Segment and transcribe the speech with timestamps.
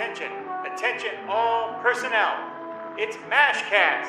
[0.00, 0.32] Attention,
[0.64, 2.34] attention, all personnel.
[2.96, 4.08] It's MASHcast.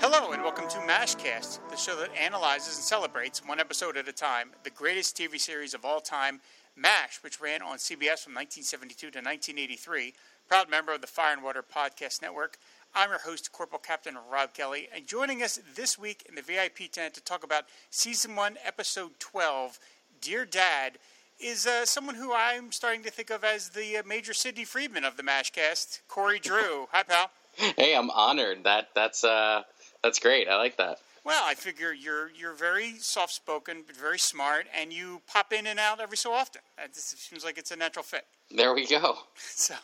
[0.00, 4.12] Hello, and welcome to MASHcast, the show that analyzes and celebrates, one episode at a
[4.12, 6.40] time, the greatest TV series of all time,
[6.74, 10.14] MASH, which ran on CBS from 1972 to 1983,
[10.48, 12.56] proud member of the Fire and Water Podcast Network.
[12.94, 16.90] I'm your host, Corporal Captain Rob Kelly, and joining us this week in the VIP
[16.90, 19.78] tent to talk about Season 1, Episode 12,
[20.22, 20.98] Dear Dad,
[21.42, 25.04] is uh, someone who I'm starting to think of as the uh, Major Sidney Freedman
[25.04, 26.86] of the MASHcast, Cory Drew.
[26.92, 27.30] Hi, pal.
[27.56, 28.64] Hey, I'm honored.
[28.64, 29.62] That that's uh
[30.02, 30.48] that's great.
[30.48, 30.98] I like that.
[31.24, 35.66] Well, I figure you're you're very soft spoken, but very smart, and you pop in
[35.66, 36.62] and out every so often.
[36.82, 38.24] It seems like it's a natural fit.
[38.54, 39.18] There we go.
[39.54, 39.74] So,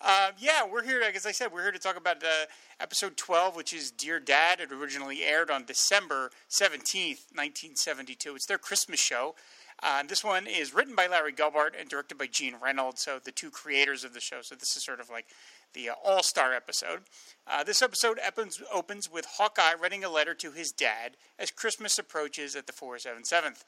[0.00, 1.00] uh, yeah, we're here.
[1.00, 2.46] As I said, we're here to talk about uh,
[2.78, 4.60] episode 12, which is Dear Dad.
[4.60, 8.34] It originally aired on December 17th, 1972.
[8.34, 9.34] It's their Christmas show.
[9.82, 13.30] Uh, this one is written by Larry Gelbart and directed by Gene Reynolds, so the
[13.30, 14.38] two creators of the show.
[14.42, 15.26] So this is sort of like
[15.72, 17.02] the uh, all star episode.
[17.46, 21.98] Uh, this episode opens, opens with Hawkeye writing a letter to his dad as Christmas
[21.98, 23.62] approaches at the 477th.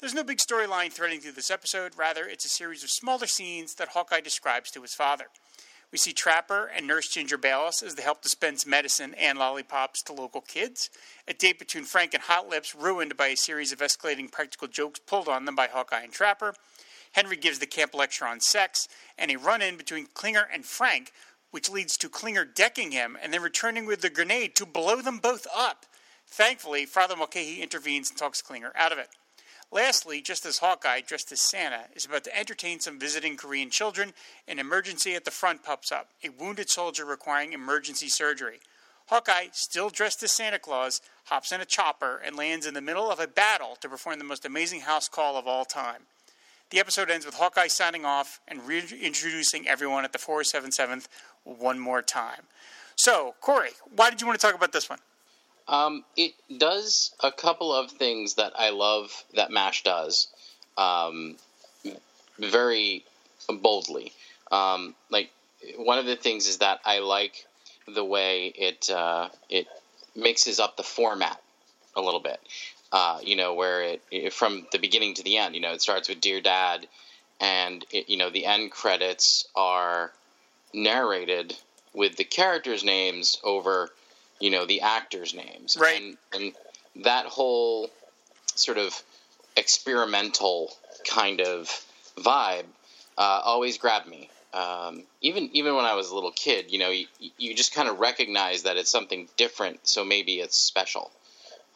[0.00, 3.74] There's no big storyline threading through this episode, rather, it's a series of smaller scenes
[3.74, 5.26] that Hawkeye describes to his father.
[5.90, 10.12] We see Trapper and Nurse Ginger Bayliss as they help dispense medicine and lollipops to
[10.12, 10.90] local kids.
[11.26, 15.00] A date between Frank and Hot Lips ruined by a series of escalating practical jokes
[15.00, 16.54] pulled on them by Hawkeye and Trapper.
[17.12, 21.12] Henry gives the camp lecture on sex, and a run in between Klinger and Frank,
[21.52, 25.18] which leads to Klinger decking him and then returning with the grenade to blow them
[25.18, 25.86] both up.
[26.26, 29.08] Thankfully, Father Mulcahy intervenes and talks Klinger out of it.
[29.70, 34.14] Lastly, just as Hawkeye, dressed as Santa, is about to entertain some visiting Korean children,
[34.46, 38.60] an emergency at the front pops up a wounded soldier requiring emergency surgery.
[39.08, 43.10] Hawkeye, still dressed as Santa Claus, hops in a chopper and lands in the middle
[43.10, 46.02] of a battle to perform the most amazing house call of all time.
[46.70, 51.08] The episode ends with Hawkeye signing off and reintroducing everyone at the 477th
[51.44, 52.42] one more time.
[52.96, 54.98] So, Cory, why did you want to talk about this one?
[55.68, 60.28] Um, it does a couple of things that I love that MASH does
[60.78, 61.36] um,
[62.38, 63.04] very
[63.48, 64.12] boldly.
[64.50, 65.30] Um, like,
[65.76, 67.44] one of the things is that I like
[67.86, 69.66] the way it uh, it
[70.14, 71.40] mixes up the format
[71.96, 72.40] a little bit.
[72.90, 75.54] Uh, you know, where it, it, from the beginning to the end.
[75.54, 76.86] You know, it starts with "Dear Dad,"
[77.40, 80.12] and it, you know the end credits are
[80.72, 81.56] narrated
[81.92, 83.90] with the characters' names over
[84.40, 86.00] you know the actors' names, right?
[86.00, 87.90] And, and that whole
[88.54, 89.00] sort of
[89.56, 90.72] experimental
[91.08, 91.68] kind of
[92.16, 92.64] vibe
[93.16, 94.30] uh, always grabbed me.
[94.54, 97.06] Um, even even when I was a little kid, you know, you,
[97.36, 101.10] you just kind of recognize that it's something different, so maybe it's special.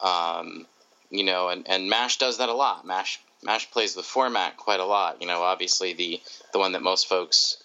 [0.01, 0.65] Um,
[1.11, 2.85] you know, and, and Mash does that a lot.
[2.85, 5.21] Mash Mash plays the format quite a lot.
[5.21, 6.21] You know, obviously the
[6.51, 7.57] the one that most folks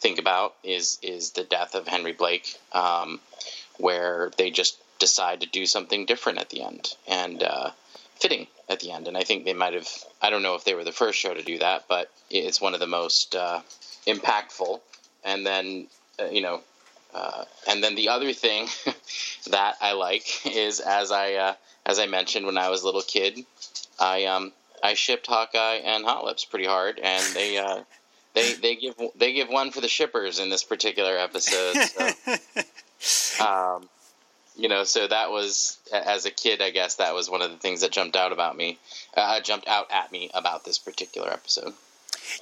[0.00, 2.54] think about is is the death of Henry Blake.
[2.72, 3.20] Um,
[3.78, 7.70] where they just decide to do something different at the end and uh,
[8.20, 9.08] fitting at the end.
[9.08, 9.88] And I think they might have,
[10.20, 12.74] I don't know if they were the first show to do that, but it's one
[12.74, 13.60] of the most uh,
[14.06, 14.80] impactful.
[15.24, 15.88] And then,
[16.20, 16.60] uh, you know,
[17.14, 18.68] uh, and then the other thing
[19.50, 23.02] that I like is as I uh, as I mentioned when I was a little
[23.02, 23.44] kid,
[24.00, 27.82] I um I shipped Hawkeye and Hot Lips pretty hard, and they uh,
[28.34, 31.76] they they give they give one for the shippers in this particular episode.
[31.76, 32.36] So.
[33.40, 33.88] Um,
[34.56, 37.56] you know, so that was as a kid, I guess that was one of the
[37.56, 38.78] things that jumped out about me,
[39.16, 41.72] uh, jumped out at me about this particular episode.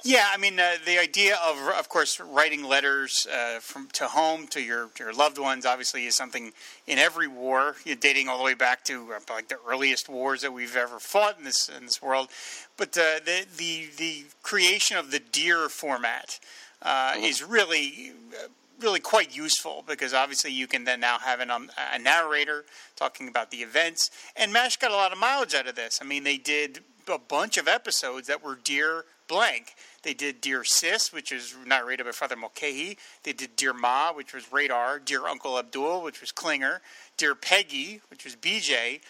[0.03, 4.47] Yeah, I mean, uh, the idea of, of course, writing letters uh, from to home
[4.47, 6.53] to your to your loved ones obviously is something
[6.85, 10.07] in every war, you know, dating all the way back to uh, like the earliest
[10.07, 12.29] wars that we've ever fought in this in this world.
[12.77, 16.39] But uh, the the the creation of the dear format
[16.81, 17.23] uh, mm-hmm.
[17.23, 18.47] is really uh,
[18.81, 22.65] really quite useful because obviously you can then now have an, um, a narrator
[22.95, 24.11] talking about the events.
[24.35, 25.99] And MASH got a lot of mileage out of this.
[26.01, 29.75] I mean, they did a bunch of episodes that were Dear Blank.
[30.03, 32.97] They did Dear Sis, which is narrated by Father Mulcahy.
[33.23, 34.99] They did Dear Ma, which was Radar.
[34.99, 36.81] Dear Uncle Abdul, which was Klinger.
[37.17, 39.01] Dear Peggy, which was BJ.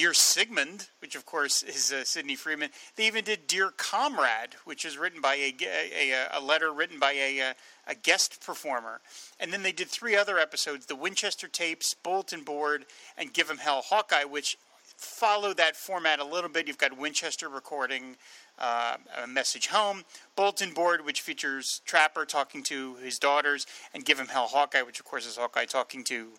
[0.00, 2.70] Dear Sigmund, which of course is uh, Sidney Freedman.
[2.96, 7.12] They even did Dear Comrade, which is written by a, a, a letter written by
[7.12, 7.54] a, a,
[7.86, 9.02] a guest performer.
[9.38, 12.86] And then they did three other episodes the Winchester tapes, Bulletin Board,
[13.18, 14.56] and Give 'em Hell Hawkeye, which
[14.96, 16.66] follow that format a little bit.
[16.66, 18.16] You've got Winchester recording
[18.58, 20.04] uh, a message home,
[20.34, 24.98] Bulletin Board, which features Trapper talking to his daughters, and Give 'em Hell Hawkeye, which
[24.98, 26.30] of course is Hawkeye talking to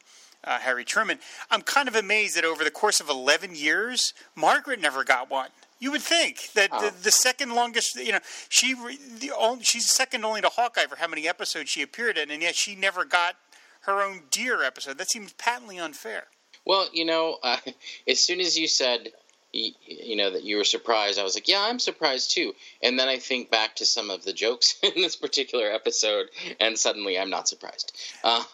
[0.44, 1.20] uh, Harry Truman.
[1.50, 5.50] I'm kind of amazed that over the course of 11 years, Margaret never got one.
[5.80, 6.90] You would think that Oh.
[6.90, 10.96] the, the second longest, you know, she the only, she's second only to Hawkeye for
[10.98, 13.36] how many episodes she appeared in, and yet she never got
[13.82, 14.98] her own Dear episode.
[15.00, 16.26] That seems patently unfair.
[16.66, 17.58] Well, you know, uh,
[18.08, 19.10] as soon as you said,
[19.54, 22.54] you, know, that you were surprised, I was like, yeah, I'm surprised too.
[22.82, 26.78] And then I think back to some of the jokes in this particular episode, and
[26.78, 27.94] suddenly I'm not surprised.
[28.24, 28.46] Um,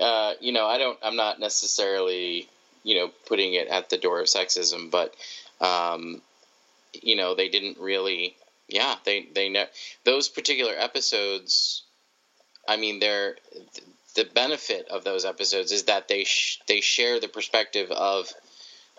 [0.00, 2.48] uh, you know, I don't, I'm not necessarily,
[2.84, 5.14] you know, putting it at the door of sexism, but,
[5.60, 6.22] um,
[6.94, 8.36] you know, they didn't really,
[8.68, 9.68] yeah, they, they, ne-
[10.04, 11.82] those particular episodes,
[12.68, 13.36] I mean, they're,
[14.14, 18.32] the benefit of those episodes is that they sh- they share the perspective of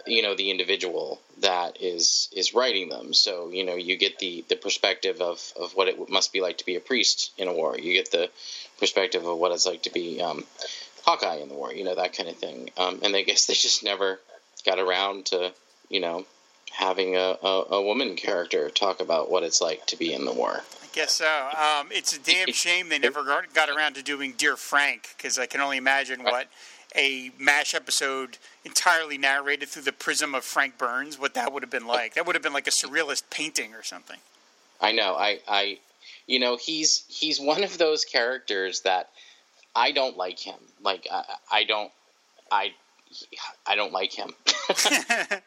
[0.06, 3.14] you know the individual that is is writing them.
[3.14, 6.58] So you know you get the the perspective of of what it must be like
[6.60, 7.78] to be a priest in a war.
[7.78, 8.30] You get the
[8.80, 10.44] perspective of what it's like to be um,
[11.06, 12.70] Hawkeye in the war you know that kind of thing.
[12.78, 14.20] Um, and I guess they just never
[14.66, 15.54] got around to
[15.90, 16.26] you know
[16.72, 20.34] having a, a, a woman character talk about what it's like to be in the
[20.34, 20.64] war.
[20.82, 21.26] I guess so.
[21.26, 25.38] Um, it's a damn shame they never got, got around to doing Dear Frank because
[25.38, 26.48] I can only imagine what
[26.96, 31.70] a MASH episode entirely narrated through the prism of Frank Burns, what that would have
[31.70, 32.14] been like.
[32.16, 34.20] That would have been like a surrealist painting or something.
[34.82, 35.16] I know.
[35.16, 35.80] I, I,
[36.28, 39.10] you know, he's he's one of those characters that
[39.76, 40.60] I don't like him.
[40.82, 41.92] Like I, I don't,
[42.52, 42.74] I,
[43.66, 44.34] I don't like him.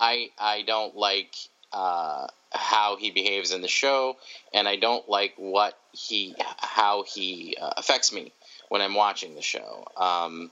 [0.00, 1.34] I I don't like
[1.72, 4.16] uh, how he behaves in the show,
[4.54, 8.32] and I don't like what he how he uh, affects me
[8.68, 9.86] when I'm watching the show.
[9.96, 10.50] Um,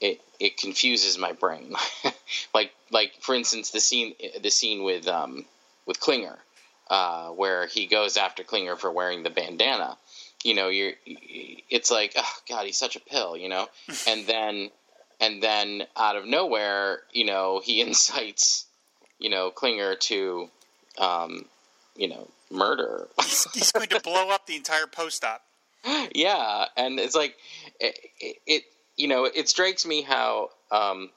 [0.00, 1.74] it it confuses my brain.
[2.54, 5.44] like like for instance, the scene the scene with um,
[5.86, 6.38] with Klinger,
[6.88, 9.96] uh, where he goes after Klinger for wearing the bandana.
[10.44, 13.36] You know, you're it's like, oh God, he's such a pill.
[13.36, 13.68] You know,
[14.08, 14.70] and then
[15.20, 18.66] and then out of nowhere, you know, he incites
[19.18, 20.48] you know Klinger to
[20.98, 21.44] um,
[21.96, 23.08] you know murder.
[23.20, 25.42] He's, he's going to blow up the entire post op.
[26.14, 27.36] yeah, and it's like
[27.80, 27.98] it,
[28.46, 28.62] it,
[28.98, 31.08] you know it strikes me how um,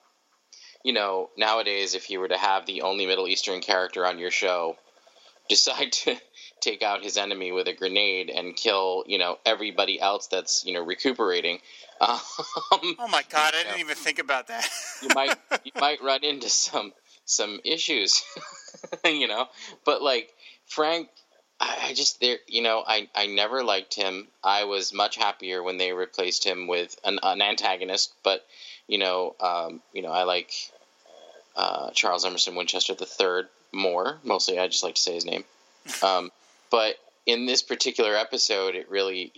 [0.84, 4.32] you know nowadays if you were to have the only Middle Eastern character on your
[4.32, 4.78] show
[5.50, 6.16] decide to
[6.62, 10.74] take out his enemy with a grenade and kill you know everybody else that's you
[10.74, 11.60] know recuperating
[12.02, 12.20] um,
[12.98, 14.68] Oh my God, I didn't even think about that.
[15.04, 15.36] you might
[15.66, 16.94] you might run into some
[17.26, 18.24] some issues
[19.06, 19.48] you know
[19.86, 20.30] but like
[20.68, 21.10] Frank
[21.62, 24.28] I just there, you know, I, I never liked him.
[24.44, 28.14] I was much happier when they replaced him with an, an antagonist.
[28.24, 28.46] But
[28.88, 30.52] you know, um, you know, I like
[31.56, 34.18] uh, Charles Emerson Winchester III more.
[34.24, 35.44] Mostly, I just like to say his name.
[36.04, 36.32] Um,
[36.70, 39.32] but in this particular episode, it really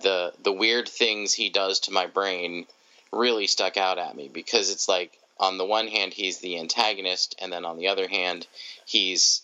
[0.00, 2.66] the the weird things he does to my brain
[3.12, 7.34] really stuck out at me because it's like on the one hand he's the antagonist,
[7.40, 8.46] and then on the other hand
[8.86, 9.42] he's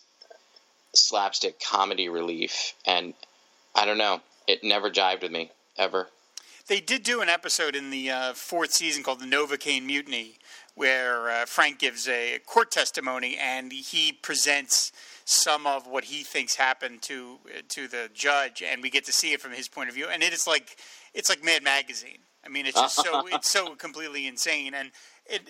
[0.97, 3.13] slapstick comedy relief, and
[3.75, 6.07] I don't know, it never jived with me ever.
[6.67, 10.37] They did do an episode in the uh, fourth season called the Novocaine Mutiny,
[10.75, 14.91] where uh, Frank gives a court testimony and he presents
[15.23, 17.39] some of what he thinks happened to
[17.69, 20.07] to the judge, and we get to see it from his point of view.
[20.07, 20.77] And it is like
[21.13, 22.19] it's like Mad Magazine.
[22.45, 24.91] I mean, it's just so it's so completely insane, and
[25.29, 25.41] it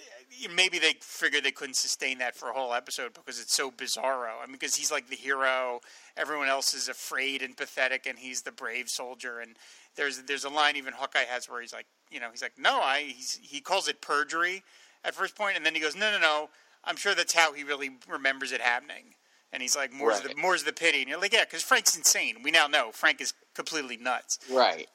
[0.53, 4.33] maybe they figured they couldn't sustain that for a whole episode because it's so bizarro.
[4.41, 5.81] I mean, because he's like the hero,
[6.15, 9.39] everyone else is afraid and pathetic, and he's the brave soldier.
[9.39, 9.55] And
[9.95, 12.79] there's there's a line even Hawkeye has where he's like, you know, he's like, no,
[12.81, 14.63] I he's, he calls it perjury
[15.03, 16.49] at first point, and then he goes, no, no, no,
[16.83, 19.15] I'm sure that's how he really remembers it happening.
[19.53, 20.35] And he's like, more's Right.
[20.35, 20.99] the more's the pity.
[20.99, 22.37] And you're like, yeah, because Frank's insane.
[22.43, 24.39] We now know Frank is completely nuts.
[24.51, 24.87] Right.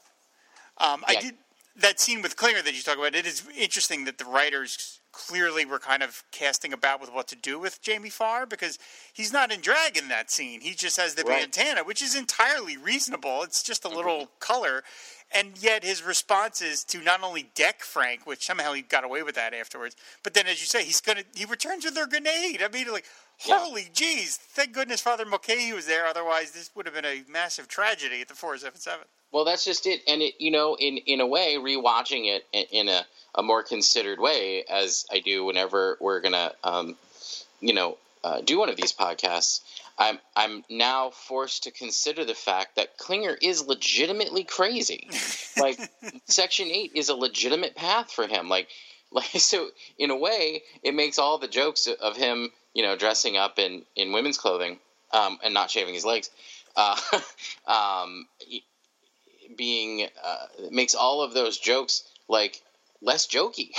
[0.79, 1.35] Um, I did
[1.77, 3.15] that scene with Klinger that you talk about.
[3.15, 7.37] It is interesting that the writers clearly were kind of casting about with what to
[7.37, 8.79] do with Jamie Farr because
[9.13, 10.61] he's not in drag in that scene.
[10.63, 11.43] He just has the Right.
[11.43, 13.43] bandana, which is entirely reasonable.
[13.43, 14.83] It's just a little color,
[15.35, 19.23] and yet his response is to not only deck Frank, which somehow he got away
[19.23, 22.63] with that afterwards, but then as you say, he's gonna he returns with their grenade.
[22.63, 23.07] I mean, like.
[23.45, 23.59] Yeah.
[23.59, 24.37] Holy jeez!
[24.37, 26.07] Thank goodness Father Mulcahy was there.
[26.07, 29.05] Otherwise, this would have been a massive tragedy at the four seven seven.
[29.33, 32.67] Well, that's just it, and it, you know, in in a way, rewatching it in,
[32.71, 36.97] in a, a more considered way, as I do whenever we're gonna, um,
[37.61, 39.63] you know, uh, do one of these podcasts.
[39.99, 45.09] I'm I'm now forced to consider the fact that Klinger is legitimately crazy.
[45.57, 45.79] like
[46.27, 48.49] Section Eight is a legitimate path for him.
[48.49, 48.69] Like
[49.13, 49.69] like so,
[49.99, 53.83] in a way, it makes all the jokes of him, you know, dressing up in
[53.95, 54.79] in women's clothing
[55.13, 56.31] um, and not shaving his legs.
[56.75, 56.97] Uh,
[57.67, 58.27] um,
[59.59, 62.63] being uh, makes all of those jokes like
[63.03, 63.73] less jokey.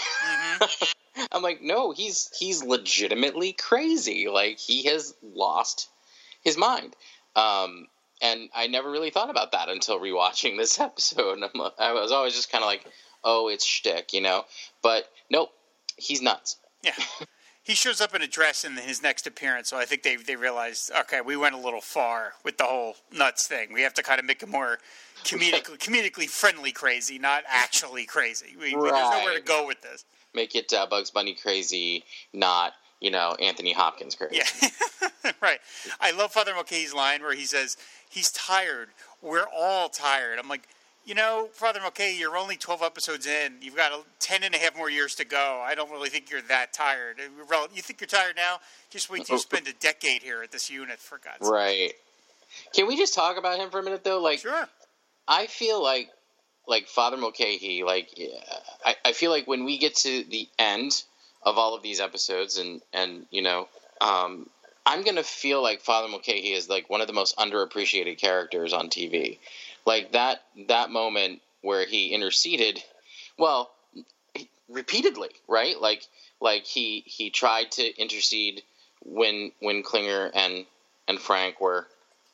[1.32, 4.28] I'm like, no, he's he's legitimately crazy.
[4.28, 5.90] Like he has lost
[6.44, 6.96] his mind.
[7.36, 7.88] Um,
[8.22, 11.44] and I never really thought about that until rewatching this episode.
[11.80, 12.86] I was always just kind of like,
[13.24, 14.46] oh, it's shtick, you know.
[14.82, 15.52] But nope,
[15.98, 16.58] he's nuts.
[16.84, 16.94] Yeah.
[17.66, 20.36] He shows up in a dress in his next appearance, so I think they they
[20.36, 23.72] realized, okay, we went a little far with the whole nuts thing.
[23.72, 24.80] We have to kind of make it more
[25.24, 28.58] comedically comedically friendly crazy, not actually crazy.
[28.60, 28.92] We, right.
[28.92, 30.04] There's nowhere to go with this.
[30.36, 32.74] Make it uh, Bugs Bunny crazy, not
[33.04, 34.38] you know Anthony Hopkins crazy.
[34.38, 35.60] Yeah, right.
[36.00, 37.78] I love Father Mulcahy's line where he says
[38.10, 38.90] he's tired.
[39.22, 40.40] We're all tired.
[40.40, 40.68] I'm like,
[41.06, 43.56] you know, Father Mulcahy, you're only 12 episodes in.
[43.62, 45.62] You've got 10 and a half more years to go.
[45.64, 47.18] I don't really think you're that tired.
[47.76, 48.60] You think you're tired now?
[48.90, 51.54] Just wait till you spend a decade here at this unit, for God's sake.
[51.54, 51.94] Right.
[52.74, 54.22] Can we just talk about him for a minute, though?
[54.22, 54.68] Like, sure.
[55.28, 56.10] I feel like,
[56.68, 58.10] like Father Mulcahy, like,
[58.86, 61.04] I, I feel like when we get to the end
[61.46, 63.68] of all of these episodes, and and you know,
[64.02, 64.50] um,
[64.86, 68.90] I'm gonna feel like Father Mulcahy is like one of the most underappreciated characters on
[68.90, 69.40] TV.
[69.86, 72.84] Like that that moment where he interceded,
[73.38, 73.72] well,
[74.70, 75.80] repeatedly, right?
[75.80, 76.06] Like
[76.42, 78.64] like he he tried to intercede
[79.06, 80.66] when when Klinger and
[81.08, 81.88] and Frank were,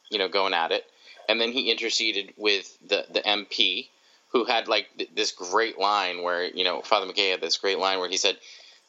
[0.09, 0.85] you know, going at it,
[1.27, 3.87] and then he interceded with the the MP
[4.31, 7.79] who had like th- this great line where you know Father Mulcahy had this great
[7.79, 8.37] line where he said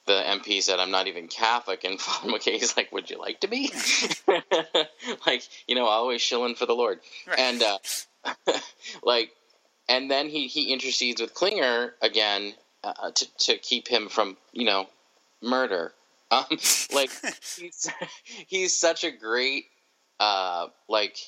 [0.07, 3.49] the MP said, "I'm not even Catholic," and Father Mulcahy's like, "Would you like to
[3.49, 3.73] be?"
[5.27, 7.39] like, you know, always shilling for the Lord, right.
[7.39, 7.79] and uh,
[9.03, 9.31] like,
[9.89, 14.65] and then he he intercedes with Klinger again uh, to to keep him from you
[14.65, 14.87] know
[15.43, 15.93] murder.
[16.33, 16.45] Um,
[16.95, 17.11] like
[17.59, 17.89] he's
[18.47, 19.65] he's such a great
[20.21, 21.19] uh, like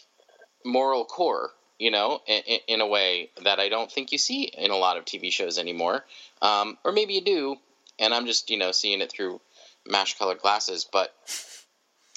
[0.65, 4.71] moral core, you know, in, in, a way that I don't think you see in
[4.71, 6.05] a lot of TV shows anymore.
[6.41, 7.57] Um, or maybe you do,
[8.03, 9.41] and I'm just you know seeing it through
[9.87, 10.87] mash colored glasses.
[10.91, 11.15] But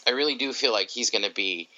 [0.05, 1.69] I really do feel like he's going to be,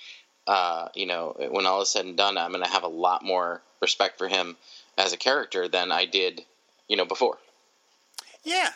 [0.48, 3.24] uh, you know, when all is said and done, I'm going to have a lot
[3.24, 4.58] more respect for him
[4.98, 6.44] as a character than I did,
[6.88, 7.38] you know, before.
[8.44, 8.70] Yeah,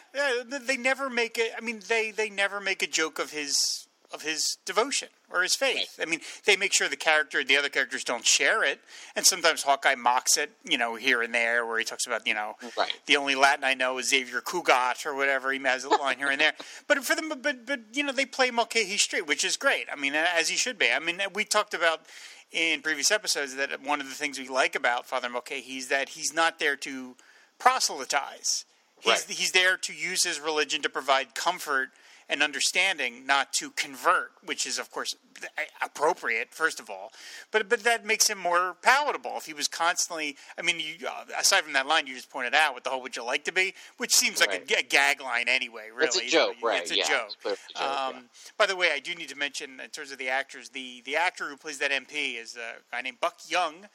[0.68, 1.54] they never make it.
[1.58, 5.56] I mean, they they never make a joke of his of his devotion or his
[5.56, 6.00] faith.
[6.02, 8.80] I mean, they make sure the character, the other characters, don't share it,
[9.16, 12.34] and sometimes Hawkeye mocks it, you know, here and there, where he talks about, you
[12.34, 12.92] know, right.
[13.06, 15.52] the only Latin I know is Xavier Cugat or whatever.
[15.52, 16.54] He has a line here and there,
[16.88, 19.88] but for them, but but you know, they play Mulcahy straight, which is great.
[19.92, 20.92] I mean, as he should be.
[20.92, 22.02] I mean, we talked about
[22.52, 26.10] in previous episodes that one of the things we like about Father Mulcahy is that
[26.10, 27.16] he's not there to
[27.60, 28.66] proselytize.
[29.00, 29.26] He's, right.
[29.30, 31.90] he's there to use his religion to provide comfort
[32.32, 35.16] and understanding, not to convert, which is of course
[35.82, 37.12] appropriate first of all,
[37.52, 39.34] but but that makes him more palatable.
[39.36, 42.56] If he was constantly, I mean, you, uh, aside from that line you just pointed
[42.56, 45.22] out with the whole "Would you like to be," which seems like a, a, gag
[45.22, 45.90] line anyway.
[45.94, 46.82] Really, it's a joke, right?
[46.82, 47.36] It's a yeah, joke.
[47.46, 48.22] It's a joke um, yeah.
[48.58, 51.18] By the way, I do need to mention in terms of the actors, the the
[51.18, 53.88] actor who plays that MP is a guy named Buck Young.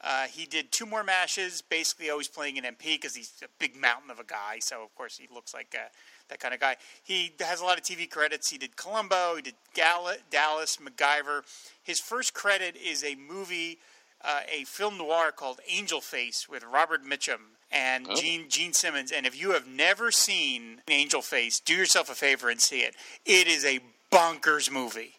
[0.00, 3.74] Uh, he did two more mashes, basically always playing an MP because he's a big
[3.76, 4.58] mountain of a guy.
[4.58, 5.90] So of course he looks like a
[6.28, 6.76] that kind of guy.
[7.02, 8.50] He has a lot of TV credits.
[8.50, 11.42] He did Columbo, he did Dallas, MacGyver.
[11.82, 13.78] His first credit is a movie,
[14.22, 17.40] uh, a film noir called Angel Face with Robert Mitchum
[17.70, 18.14] and oh.
[18.14, 19.12] Jean Jean Simmons.
[19.12, 22.94] And if you have never seen Angel Face, do yourself a favor and see it.
[23.26, 25.12] It is a bonkers movie.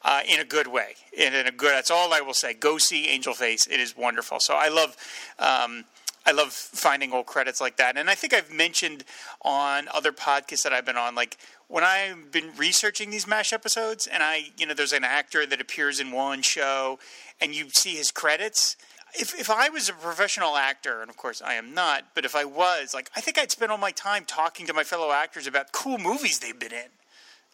[0.00, 1.72] Uh, in a good way, and in a good.
[1.72, 2.54] That's all I will say.
[2.54, 3.66] Go see Angel Face.
[3.66, 4.38] It is wonderful.
[4.38, 4.96] So I love
[5.40, 5.86] um,
[6.28, 7.96] I love finding old credits like that.
[7.96, 9.02] And I think I've mentioned
[9.40, 14.06] on other podcasts that I've been on, like when I've been researching these MASH episodes,
[14.06, 16.98] and I, you know, there's an actor that appears in one show,
[17.40, 18.76] and you see his credits.
[19.14, 22.36] If, if I was a professional actor, and of course I am not, but if
[22.36, 25.46] I was, like, I think I'd spend all my time talking to my fellow actors
[25.46, 26.90] about cool movies they've been in.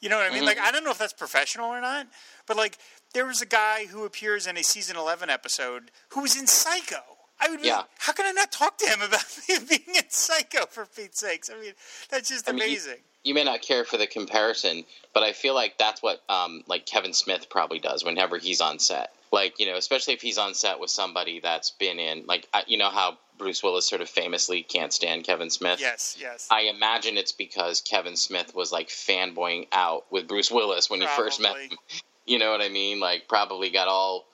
[0.00, 0.38] You know what I mean?
[0.38, 0.46] Mm-hmm.
[0.46, 2.08] Like, I don't know if that's professional or not,
[2.48, 2.78] but like,
[3.12, 6.96] there was a guy who appears in a season 11 episode who was in Psycho
[7.44, 7.64] I would.
[7.64, 7.82] Yeah.
[7.98, 9.24] how can I not talk to him about
[9.68, 11.50] being a Psycho for Pete's sakes?
[11.50, 11.72] I mean,
[12.10, 12.92] that's just I amazing.
[12.92, 16.22] Mean, you, you, may not care for the comparison, but I feel like that's what
[16.28, 19.12] um, like Kevin Smith probably does whenever he's on set.
[19.30, 22.78] Like you know, especially if he's on set with somebody that's been in like you
[22.78, 25.80] know how Bruce Willis sort of famously can't stand Kevin Smith.
[25.80, 26.48] Yes, yes.
[26.50, 31.14] I imagine it's because Kevin Smith was like fanboying out with Bruce Willis when probably.
[31.16, 31.78] he first met him.
[32.26, 33.00] You know what I mean?
[33.00, 34.24] Like probably got all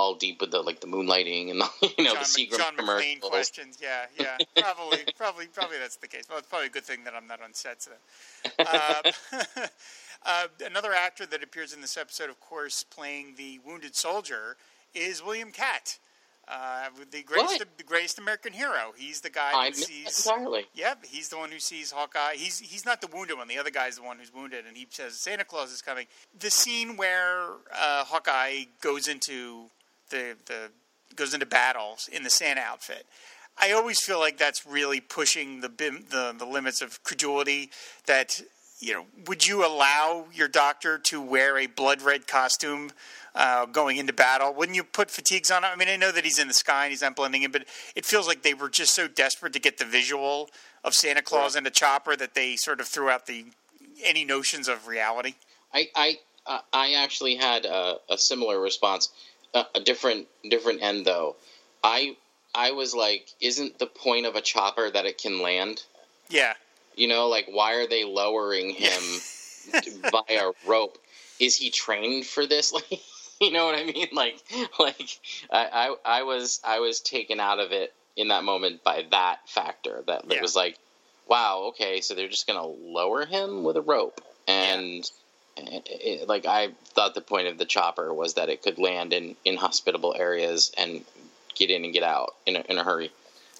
[0.00, 2.76] all deep with the like the moonlighting and the you know John, the Seagram John
[2.76, 3.78] McClane questions.
[3.80, 6.24] Yeah, yeah, probably, probably, probably that's the case.
[6.28, 7.82] Well, it's probably a good thing that I'm not on set.
[7.82, 7.92] So.
[8.58, 9.12] Uh,
[10.24, 14.56] uh, another actor that appears in this episode, of course, playing the wounded soldier,
[14.94, 15.98] is William Katt.
[16.48, 18.92] Uh, the greatest, the greatest American hero.
[18.96, 20.26] He's the guy I that sees.
[20.26, 20.66] entirely.
[20.74, 22.34] Yep, he's the one who sees Hawkeye.
[22.34, 23.46] He's he's not the wounded one.
[23.46, 26.06] The other guy's the one who's wounded, and he says Santa Claus is coming.
[26.36, 29.66] The scene where uh, Hawkeye goes into
[30.10, 30.70] the the
[31.16, 33.06] goes into battles in the Santa outfit.
[33.58, 37.70] I always feel like that's really pushing the bim, the the limits of credulity.
[38.06, 38.40] That
[38.80, 42.90] you know, would you allow your doctor to wear a blood red costume
[43.34, 44.54] uh, going into battle?
[44.54, 45.64] Wouldn't you put fatigues on?
[45.64, 45.70] Him?
[45.72, 47.66] I mean, I know that he's in the sky and he's not blending in, but
[47.94, 50.48] it feels like they were just so desperate to get the visual
[50.82, 53.44] of Santa Claus and a chopper that they sort of threw out the
[54.02, 55.34] any notions of reality.
[55.74, 59.10] I I uh, I actually had a, a similar response,
[59.54, 61.36] a different different end though.
[61.82, 62.16] I
[62.54, 65.82] I was like, isn't the point of a chopper that it can land?
[66.28, 66.54] Yeah,
[66.94, 69.02] You know, like why are they lowering him
[70.10, 70.98] via rope?
[71.38, 72.72] Is he trained for this?
[73.40, 74.08] Like, you know what I mean?
[74.12, 74.36] Like,
[74.78, 75.18] like
[75.50, 79.48] I, I, I was, I was taken out of it in that moment by that
[79.48, 80.02] factor.
[80.06, 80.36] That Yeah.
[80.36, 80.76] it was like,
[81.26, 85.10] wow, okay, so they're just gonna lower him with a rope, and
[85.68, 89.12] it, it- like I thought the point of the chopper was that it could land
[89.12, 91.04] in inhospitable areas and
[91.54, 93.10] get in and get out in a, in a hurry.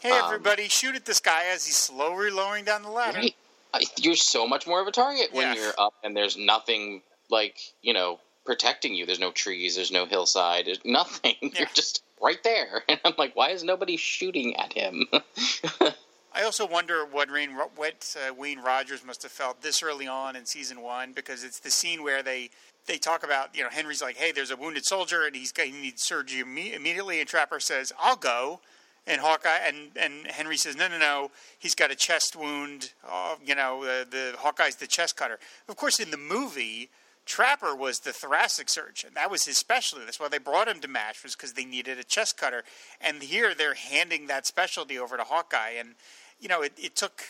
[0.01, 3.19] Hey, Um, everybody, shoot at this guy as he's slowly lowering down the ladder.
[3.19, 3.35] Right.
[3.75, 5.63] I- You're so much more of a target when Yeah.
[5.63, 9.07] you're up and there's nothing like you know protecting you.
[9.07, 9.77] There's no trees.
[9.77, 10.67] There's no hillside.
[10.67, 11.35] There's nothing.
[11.41, 12.83] You're just right there.
[12.89, 15.07] And I'm like, why is nobody shooting at him?
[16.33, 20.37] I also wonder what Wayne, what uh, Wayne Rogers must have felt this early on
[20.37, 22.51] in season one because it's the scene where they
[22.87, 25.73] they talk about you know Henry's like, hey, there's a wounded soldier and he's he
[25.73, 28.61] needs surgery imme- immediately, and Trapper says, I'll go.
[29.07, 31.31] And Hawkeye and, and Henry says, no, no, no.
[31.59, 32.93] He's got a chest wound.
[33.09, 35.39] Oh, you know, the Hawkeye's the chest cutter.
[35.69, 36.91] Of course, in the movie,
[37.31, 39.11] Trapper was the thoracic surgeon.
[39.15, 40.05] That was his specialty.
[40.05, 42.65] That's why they brought him to MASH was because they needed a chest cutter.
[43.01, 45.75] And here they're handing that specialty over to Hawkeye.
[45.79, 45.95] And
[46.41, 47.23] you know, it, it took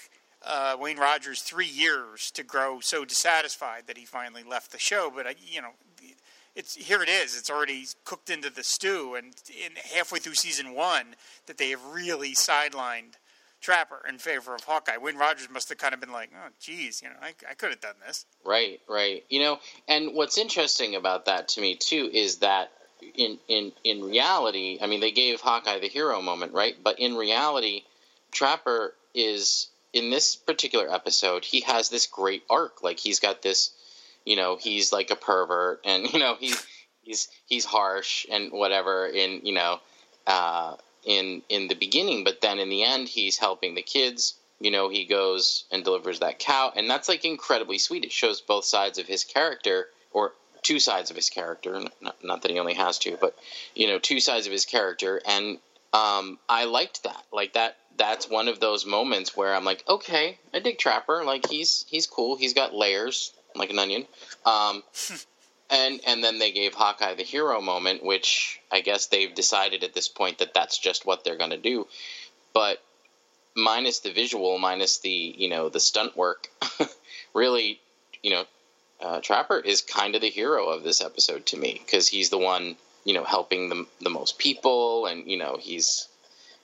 [0.42, 5.12] uh, Wayne Rogers three years to grow so dissatisfied that he finally left the show.
[5.14, 5.73] But I, you know,
[6.57, 7.02] it's here.
[7.02, 7.37] It is.
[7.37, 11.84] It's already cooked into the stew, and in halfway through season one, that they have
[11.84, 13.17] really sidelined
[13.61, 14.97] Trapper in favor of Hawkeye.
[14.97, 17.71] Wayne Rogers must have kind of been like, "Oh, geez, you know, I, I could
[17.71, 19.25] have done this." Right, right.
[19.29, 22.71] You know, and what's interesting about that to me too is that
[23.15, 26.75] in in in reality, I mean, they gave Hawkeye the hero moment, right?
[26.83, 27.83] But in reality,
[28.33, 32.83] Trapper is in this particular episode, he has this great arc.
[32.83, 33.73] Like he's got this,
[34.25, 36.55] you know, he's like a pervert, and you know, he
[37.03, 39.07] he's he's harsh and whatever.
[39.07, 39.81] In you know,
[40.27, 44.34] uh, in in the beginning, but then in the end, he's helping the kids.
[44.60, 48.04] You know he goes and delivers that cow and that's like incredibly sweet.
[48.04, 52.43] It shows both sides of his character or two sides of his character not, not
[52.43, 53.34] that he only has two but
[53.75, 55.58] you know two sides of his character and
[55.95, 57.25] um, i liked that.
[57.32, 61.25] Like that that's one of those moments where i'm like okay i dig trapper.
[61.25, 62.36] Like he's he's cool.
[62.36, 64.06] He's got layers like an onion.
[64.45, 64.82] Um,
[65.71, 69.95] and and then they gave hawkeye the hero moment which i guess they've decided at
[69.95, 71.87] this point that that's just what they're going to do
[72.52, 72.83] but
[73.54, 76.49] minus the visual, minus the you know the stunt work,
[77.35, 77.80] really,
[78.23, 78.45] you know,
[79.00, 82.39] uh, Trapper is kind of the hero of this episode to me because he's the
[82.39, 86.09] one you know helping the the most people, and you know he's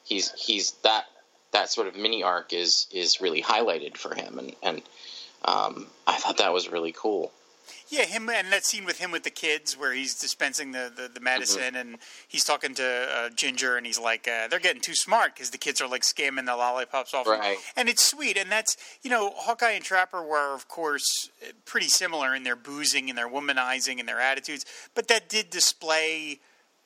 [0.04, 1.06] he's he's that
[1.52, 4.82] that sort of mini arc is is really highlighted for him, and and
[5.44, 7.32] um, I thought that was really cool.
[7.88, 11.08] Yeah, him and that scene with him with the kids where he's dispensing the, the,
[11.12, 11.98] the medicine and
[12.28, 15.58] he's talking to uh, Ginger and he's like, uh, they're getting too smart because the
[15.58, 17.26] kids are like scamming the lollipops off.
[17.26, 17.58] Right.
[17.76, 18.36] And it's sweet.
[18.36, 21.30] And that's, you know, Hawkeye and Trapper were, of course,
[21.64, 24.64] pretty similar in their boozing and their womanizing and their attitudes.
[24.94, 26.40] But that did display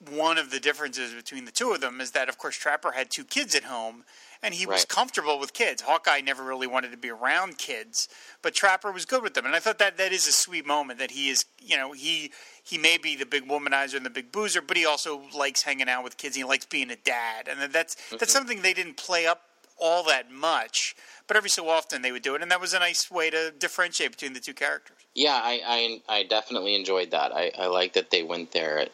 [0.08, 3.10] one of the differences between the two of them is that, of course, Trapper had
[3.10, 4.04] two kids at home
[4.42, 5.82] and he was comfortable with kids.
[5.82, 8.08] Hawkeye never really wanted to be around kids,
[8.42, 9.44] but Trapper was good with them.
[9.44, 12.32] And I thought that that is a sweet moment that he is, you know, he
[12.62, 15.88] he may be the big womanizer and the big boozer, but he also likes hanging
[15.88, 16.36] out with kids.
[16.36, 18.30] He likes being a dad, and that- that's that's mm-hmm.
[18.30, 19.42] something they didn't play up
[19.78, 20.94] all that much,
[21.26, 23.50] but every so often they would do it, and that was a nice way to
[23.58, 24.98] differentiate between the two characters.
[25.14, 27.32] Yeah, I I, I definitely enjoyed that.
[27.34, 28.78] I, I like that they went there.
[28.78, 28.92] It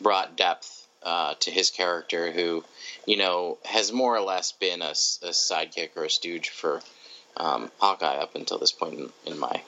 [0.00, 2.64] brought depth uh, to his character, who
[3.06, 6.80] you know has more or less been a, a sidekick or a stooge for
[7.36, 9.62] um, Hawkeye up until this point in, in my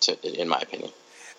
[0.00, 0.90] to, in my opinion.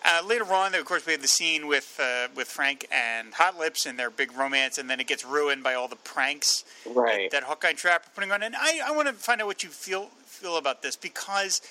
[0.05, 3.57] Uh, later on, of course, we have the scene with uh, with Frank and Hot
[3.57, 7.31] Lips and their big romance, and then it gets ruined by all the pranks Right.
[7.31, 8.43] that Hawkeye and Trapper are putting on.
[8.43, 11.61] And I, I want to find out what you feel feel about this because,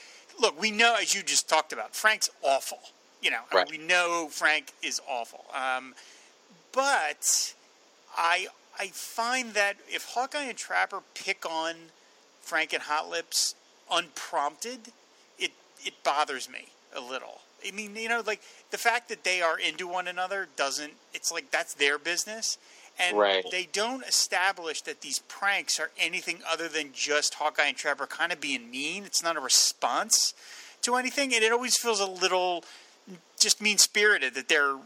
[0.40, 2.78] look, we know as you just talked about, Frank's awful.
[3.20, 3.68] You know, Right.
[3.70, 5.44] we know Frank is awful.
[5.54, 5.94] Um,
[6.72, 7.54] but
[8.16, 11.74] I I find that if Hawkeye and Trapper pick on
[12.40, 13.54] Frank and Hot Lips
[13.90, 14.92] unprompted,
[15.38, 15.52] it
[15.84, 17.40] it bothers me a little.
[17.66, 20.94] I mean, you know, like the fact that they are into one another doesn't.
[21.14, 22.58] It's like that's their business,
[22.98, 23.44] and Right.
[23.50, 28.32] they don't establish that these pranks are anything other than just Hawkeye and Trapper kind
[28.32, 29.04] of being mean.
[29.04, 30.34] It's not a response
[30.82, 32.64] to anything, and it always feels a little
[33.38, 34.76] just mean spirited that they're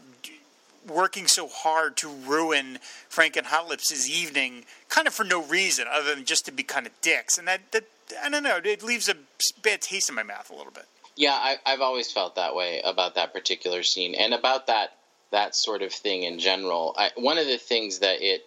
[0.87, 5.87] working so hard to ruin Frank and Hot Lips' evening, kind of for no reason
[5.91, 7.85] other than just to be kind of dicks, and that that
[8.23, 9.17] I don't know, it leaves a
[9.63, 10.87] bad taste in my mouth a little bit.
[11.17, 14.93] Yeah, I, I've always felt that way about that particular scene and about that
[15.33, 16.95] that sort of thing in general.
[16.97, 18.45] I, one of the things that it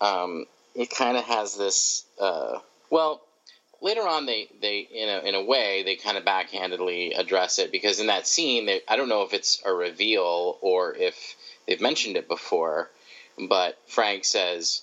[0.00, 2.04] um, it kind of has this.
[2.20, 2.58] Uh,
[2.90, 3.22] well,
[3.80, 7.72] later on, they they in a in a way they kind of backhandedly address it
[7.72, 11.34] because in that scene, they, I don't know if it's a reveal or if
[11.66, 12.90] they've mentioned it before,
[13.48, 14.82] but Frank says.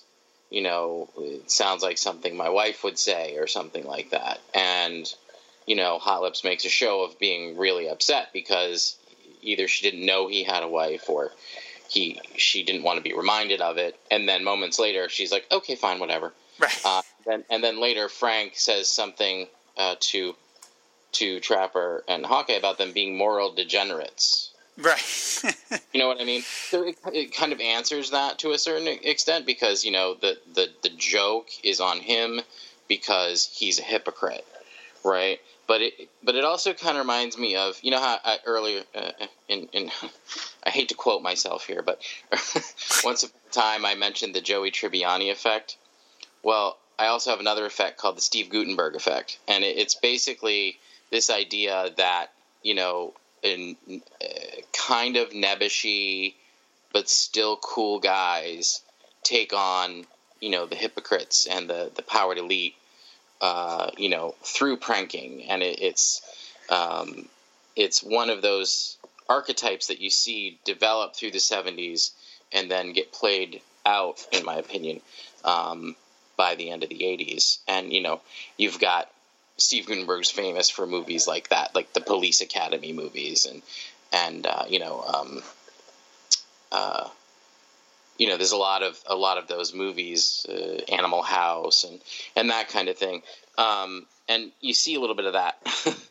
[0.52, 4.40] You know, it sounds like something my wife would say, or something like that.
[4.52, 5.06] And
[5.64, 8.96] you know, Hot Lips makes a show of being really upset because
[9.42, 11.30] either she didn't know he had a wife or
[11.88, 13.96] he she didn't want to be reminded of it.
[14.10, 16.80] And then moments later, she's like, "Okay, fine, whatever." Right.
[16.84, 20.34] Uh, then and then later, Frank says something uh, to
[21.12, 24.49] to Trapper and Hawkeye about them being moral degenerates.
[24.80, 25.44] Right.
[25.92, 26.42] You know what I mean?
[26.42, 30.38] So it, it kind of answers that to a certain extent because you know the
[30.54, 32.40] the the joke is on him
[32.88, 34.46] because he's a hypocrite,
[35.04, 35.40] right?
[35.66, 38.82] But it but it also kind of reminds me of you know how I, earlier
[38.94, 39.12] uh,
[39.48, 39.90] in in
[40.64, 42.00] I hate to quote myself here, but
[43.04, 45.76] once upon a time I mentioned the Joey Tribbiani effect.
[46.42, 50.78] Well, I also have another effect called the Steve Guttenberg effect, and it, it's basically
[51.10, 52.30] this idea that
[52.62, 54.26] you know, in uh,
[54.72, 56.34] kind of nebbishy
[56.92, 58.82] but still cool guys
[59.22, 60.04] take on
[60.40, 62.74] you know the hypocrites and the the powered elite,
[63.40, 66.22] uh, you know, through pranking, and it, it's
[66.70, 67.28] um,
[67.76, 68.96] it's one of those
[69.28, 72.10] archetypes that you see develop through the '70s
[72.52, 75.00] and then get played out, in my opinion,
[75.44, 75.94] um,
[76.36, 77.58] by the end of the '80s.
[77.68, 78.20] And you know,
[78.56, 79.10] you've got
[79.60, 83.62] Steve Guttenberg's famous for movies like that, like the Police Academy movies, and
[84.12, 85.42] and uh, you know, um,
[86.72, 87.08] uh,
[88.18, 92.00] you know, there's a lot of a lot of those movies, uh, Animal House, and
[92.36, 93.22] and that kind of thing.
[93.58, 95.58] Um, and you see a little bit of that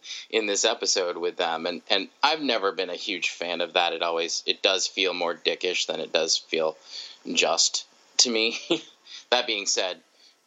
[0.29, 3.93] in this episode with them, and and I've never been a huge fan of that.
[3.93, 6.77] It always it does feel more dickish than it does feel
[7.33, 7.85] just
[8.17, 8.59] to me.
[9.31, 9.97] that being said,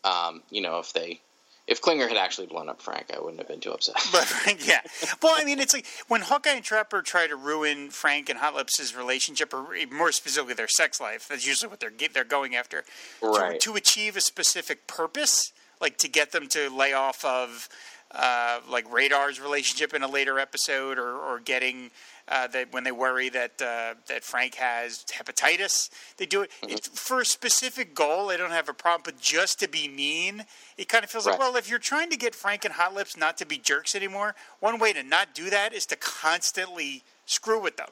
[0.04, 1.20] um, you know, if they
[1.66, 3.94] if Klinger had actually blown up Frank, I wouldn't have been too upset.
[4.12, 4.28] But
[4.66, 4.80] yeah,
[5.22, 8.54] well, I mean, it's like when Hawkeye and Trapper try to ruin Frank and Hot
[8.54, 11.28] Lips' relationship, or more specifically their sex life.
[11.28, 12.84] That's usually what they're they're going after,
[13.22, 13.60] Right.
[13.60, 17.68] to, to achieve a specific purpose, like to get them to lay off of
[18.10, 21.90] uh, like Radar's relationship in a later episode, or, or getting
[22.28, 26.88] uh, that when they worry that uh, that Frank has hepatitis, they do it it's
[26.88, 28.28] for a specific goal.
[28.28, 30.44] They don't have a problem, but just to be mean,
[30.76, 33.16] it kind of feels like well, if you're trying to get Frank and Hot Lips
[33.16, 37.60] not to be jerks anymore, one way to not do that is to constantly screw
[37.60, 37.88] with them.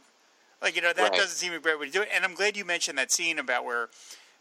[0.62, 1.12] Like you know that Right.
[1.14, 2.08] doesn't seem a great way to do it.
[2.14, 3.88] And I'm glad you mentioned that scene about where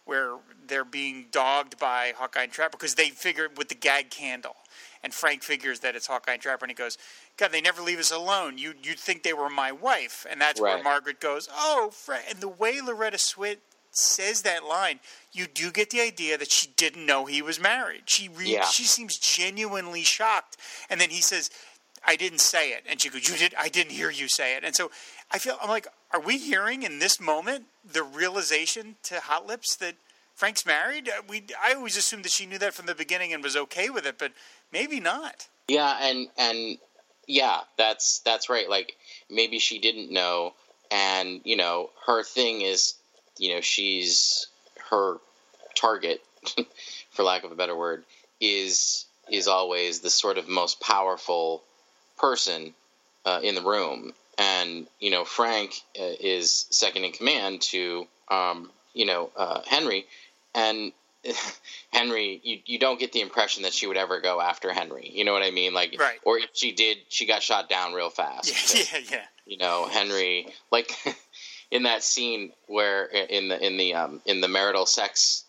[0.06, 4.56] where they're being dogged by Hawkeye and Trapper because they figure with the gag candle.
[5.04, 6.98] And Frank figures that it's Hawkeye and Trapper, and he goes,
[7.38, 8.58] "God, they never leave us alone.
[8.58, 12.42] You you'd think they were my wife." And that's where Margaret goes, "Oh, Frank." And
[12.42, 13.60] the way Loretta Swit
[13.92, 15.00] says that line,
[15.32, 18.04] you do get the idea that she didn't know he was married.
[18.10, 18.66] She re- Yeah.
[18.68, 20.58] she seems genuinely shocked.
[20.90, 21.50] And then he says,
[22.04, 23.56] "I didn't say it," and she goes, "You did?
[23.56, 24.92] I didn't hear you say it." And so
[25.32, 29.76] I feel I'm like, are we hearing in this moment the realization to Hot Lips
[29.78, 29.96] that
[30.40, 31.10] Frank's married?
[31.10, 33.90] Uh, We I always assumed that she knew that from the beginning and was okay
[33.90, 34.32] with it, but
[34.72, 35.50] maybe not.
[35.68, 36.78] Yeah, and and
[37.28, 38.70] yeah, that's that's right.
[38.70, 38.96] Like
[39.30, 40.54] maybe she didn't know,
[40.92, 42.94] and you know her thing is,
[43.38, 44.48] you know, she's
[44.90, 45.18] her
[45.76, 46.24] target,
[47.12, 48.06] for lack of a better word,
[48.40, 51.64] is is always the sort of most powerful
[52.18, 52.74] person
[53.26, 58.72] uh, in the room, and you know Frank uh, is second in command to um,
[58.94, 60.06] you know uh, Henry,
[60.60, 60.94] and
[61.92, 65.10] Henry, you, you don't get the impression that she would ever go after Henry.
[65.14, 65.74] You know what I mean?
[65.74, 66.20] Like, Right.
[66.24, 68.50] or if she did, she got shot down real fast.
[68.76, 69.26] Yeah, yeah, yeah.
[69.46, 70.92] You know, Henry, like
[71.72, 75.44] in that scene where in the in the um, in the marital sex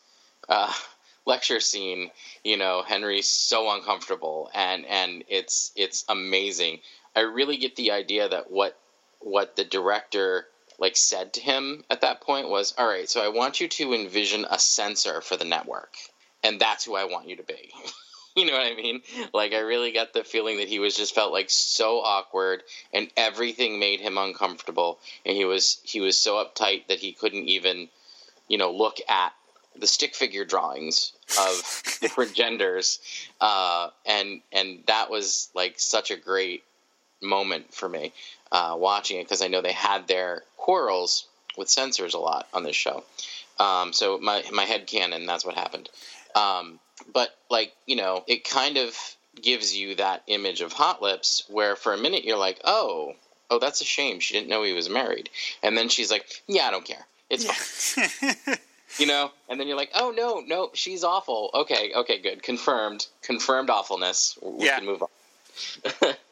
[0.49, 0.73] uh,
[1.27, 2.11] lecture scene,
[2.42, 6.81] you know, Henry's so uncomfortable, and and it's it's amazing.
[7.14, 8.77] I really get the idea that what
[9.20, 10.46] what the director
[10.80, 13.94] like said to him at that point was, "All right, so I want you to
[13.94, 15.94] envision a censor for the network,
[16.42, 17.70] and that's who I want you to be."
[18.36, 19.02] you know what I mean?
[19.32, 22.62] Like I really got the feeling that he was just felt like so awkward
[22.92, 27.48] and everything made him uncomfortable and he was he was so uptight that he couldn't
[27.48, 27.88] even,
[28.48, 29.32] you know, look at
[29.76, 33.00] the stick figure drawings of different genders.
[33.40, 36.62] Uh, and and that was like such a great
[37.22, 38.12] moment for me
[38.52, 42.62] uh, watching it because I know they had their quarrels with censors a lot on
[42.62, 43.04] this show.
[43.59, 45.88] Um, so my my head canon, that's what happened.
[46.35, 46.80] Um,
[47.12, 48.96] but like you know, it kind of
[49.40, 53.14] gives you that image of Hot Lips, where for a minute you're like, oh,
[53.50, 54.20] oh, that's a shame.
[54.20, 55.28] She didn't know he was married,
[55.62, 57.06] and then she's like, yeah, I don't care.
[57.28, 57.52] It's yeah.
[57.52, 58.56] fine.
[58.98, 61.50] you know, and then you're like, oh no, no, she's awful.
[61.54, 64.38] Okay, okay, good, confirmed, confirmed awfulness.
[64.42, 64.78] We yeah.
[64.78, 66.14] can move on.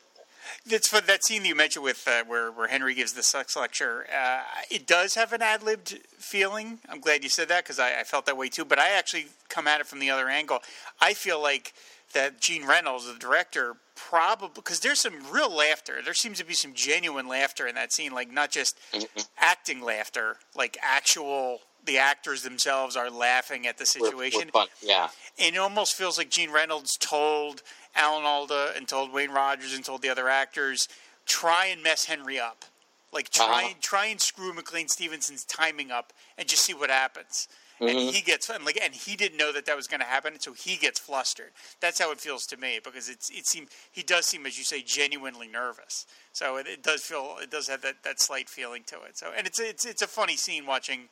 [0.66, 3.56] It's for that scene that you mentioned with uh, where where Henry gives the sex
[3.56, 4.06] lecture.
[4.14, 6.78] Uh, it does have an ad libbed feeling.
[6.88, 8.64] I'm glad you said that because I, I, felt that way too.
[8.64, 10.58] But I actually come at it from the other angle.
[11.00, 11.72] I feel like
[12.12, 16.00] that Gene Reynolds, the director, probably because there's some real laughter.
[16.04, 19.20] There seems to be some genuine laughter in that scene, like not just mm-hmm.
[19.38, 24.50] acting laughter, like actual the actors themselves are laughing at the situation.
[24.54, 25.08] We're, we're yeah,
[25.40, 27.62] and it almost feels like Gene Reynolds told
[27.96, 30.88] Alan Alda and told Wayne Rogers and told the other actors,
[31.26, 32.64] try and mess Henry up.
[33.12, 33.68] Like try uh-huh.
[33.72, 37.48] and try and screw McLean Stevenson's timing up and just see what happens.
[37.80, 37.96] Mm-hmm.
[37.96, 40.38] And he gets and like and he didn't know that that was going to happen,
[40.40, 41.50] so he gets flustered.
[41.80, 44.64] That's how it feels to me because it's it seems he does seem, as you
[44.64, 46.04] say, genuinely nervous.
[46.32, 49.16] So it, it does feel it does have that, that slight feeling to it.
[49.16, 51.08] So and it's it's it's a funny scene watching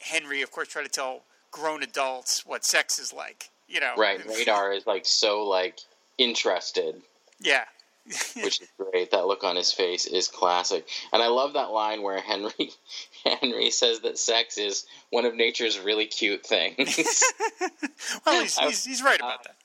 [0.00, 3.50] Henry, of course, try to tell grown adults what sex is like.
[3.68, 4.24] You know, right?
[4.26, 5.80] Radar is like so like
[6.16, 7.02] interested.
[7.40, 7.64] Yeah.
[8.42, 9.10] which is great.
[9.10, 12.70] That look on his face is classic, and I love that line where Henry
[13.24, 17.22] Henry says that sex is one of nature's really cute things.
[18.24, 19.56] well, he's, he's, he's right about that.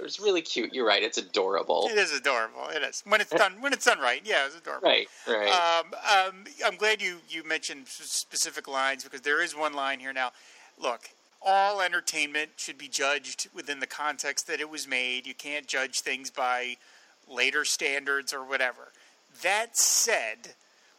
[0.00, 0.72] It's really cute.
[0.72, 1.02] You're right.
[1.02, 1.88] It's adorable.
[1.90, 2.68] It is adorable.
[2.68, 4.22] It is when it's done when it's done right.
[4.24, 4.88] Yeah, it's adorable.
[4.88, 5.48] Right, right.
[5.48, 10.12] Um, um, I'm glad you you mentioned specific lines because there is one line here
[10.12, 10.32] now.
[10.78, 11.10] Look,
[11.44, 15.26] all entertainment should be judged within the context that it was made.
[15.26, 16.76] You can't judge things by
[17.28, 18.92] later standards or whatever.
[19.42, 20.54] That said,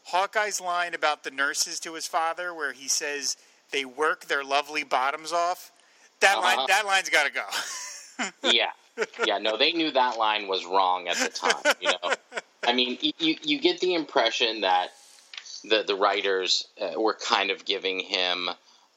[0.06, 3.36] Hawkeye's line about the nurses to his father, where he says
[3.72, 5.72] they work their lovely bottoms off,
[6.22, 6.58] that uh-huh.
[6.58, 7.44] line that line's got to go.
[8.44, 8.72] yeah,
[9.26, 9.38] yeah.
[9.38, 11.76] No, they knew that line was wrong at the time.
[11.80, 12.14] You know,
[12.66, 14.90] I mean, you you get the impression that
[15.64, 18.50] the the writers uh, were kind of giving him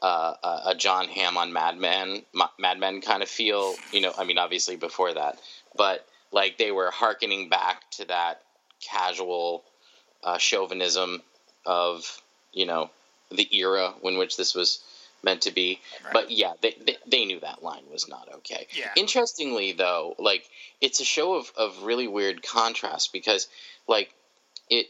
[0.03, 0.35] uh,
[0.67, 2.23] a John Hamm on Mad Men,
[2.59, 3.75] Mad Men kind of feel.
[3.93, 5.39] You know, I mean, obviously before that,
[5.77, 8.43] but like they were harkening back to that
[8.81, 9.63] casual
[10.25, 11.23] uh, chauvinism
[11.67, 12.21] of
[12.53, 12.91] you know
[13.31, 14.83] the era in which this was
[15.23, 15.81] meant to be.
[16.05, 16.13] Right.
[16.13, 18.67] But yeah, they, they, they knew that line was not okay.
[18.73, 18.91] Yeah.
[18.97, 20.49] Interestingly, though, like
[20.81, 23.49] it's a show of of really weird contrast because
[23.87, 24.13] like
[24.69, 24.87] it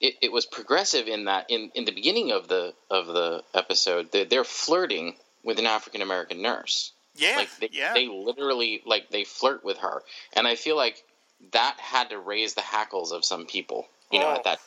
[0.00, 4.12] it, it was progressive in that in, in the beginning of the of the episode
[4.12, 6.92] they're, they're flirting with an African American nurse.
[7.16, 7.94] Yeah, like they, yeah.
[7.94, 11.02] they literally like they flirt with her, and I feel like
[11.52, 14.34] that had to raise the hackles of some people, you know, oh.
[14.34, 14.58] at that.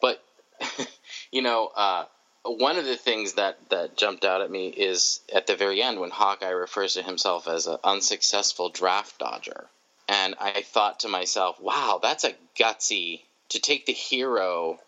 [0.00, 0.22] But
[1.32, 2.04] you know, uh,
[2.48, 6.00] one of the things that that jumped out at me is at the very end
[6.00, 9.66] when Hawkeye refers to himself as an unsuccessful draft dodger,
[10.08, 14.80] and I thought to myself, "Wow, that's a gutsy to take the hero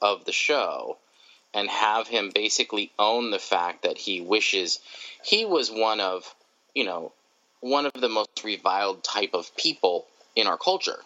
[0.00, 0.98] of the show
[1.52, 4.78] and have him basically own the fact that he wishes
[5.22, 6.34] he was one of,
[6.74, 7.12] you know,
[7.60, 11.00] one of the most reviled type of people in our culture.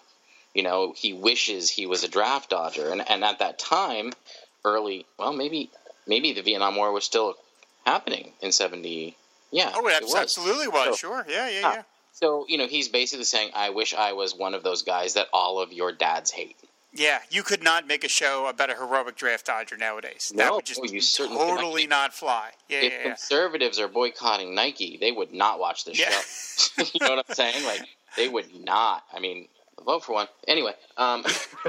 [0.54, 4.12] You know, he wishes he was a draft dodger, and and at that time,
[4.64, 5.70] early, well, maybe
[6.06, 7.34] maybe the Vietnam War was still
[7.86, 9.16] happening in seventy.
[9.50, 10.14] Yeah, oh, it, it was.
[10.14, 11.00] absolutely was.
[11.00, 11.82] So, sure, yeah, yeah, uh, yeah.
[12.12, 15.28] So you know, he's basically saying, "I wish I was one of those guys that
[15.32, 16.56] all of your dads hate."
[16.96, 20.32] Yeah, you could not make a show about a heroic draft dodger nowadays.
[20.32, 22.50] No, that would just oh, you certainly totally not fly.
[22.68, 26.10] Yeah, if yeah, conservatives are boycotting Nike, they would not watch the yeah.
[26.10, 26.84] show.
[26.94, 27.64] you know what I'm saying?
[27.64, 27.82] Like
[28.16, 29.02] they would not.
[29.12, 29.48] I mean,
[29.84, 30.72] vote for one anyway.
[30.96, 31.22] Um,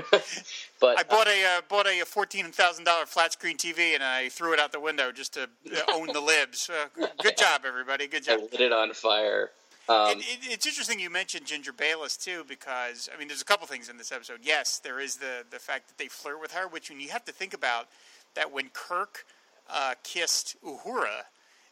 [0.79, 4.29] but I bought a uh, bought a fourteen thousand dollar flat screen TV and I
[4.29, 6.69] threw it out the window just to uh, own the libs.
[6.69, 8.07] Uh, good job, everybody.
[8.07, 8.39] Good job.
[8.39, 9.51] I lit it on fire.
[9.87, 13.45] Um, it, it, it's interesting you mentioned Ginger Bayliss too, because I mean, there's a
[13.45, 14.39] couple things in this episode.
[14.41, 17.25] Yes, there is the the fact that they flirt with her, which when you have
[17.25, 17.87] to think about
[18.35, 19.25] that when Kirk
[19.69, 21.23] uh, kissed Uhura,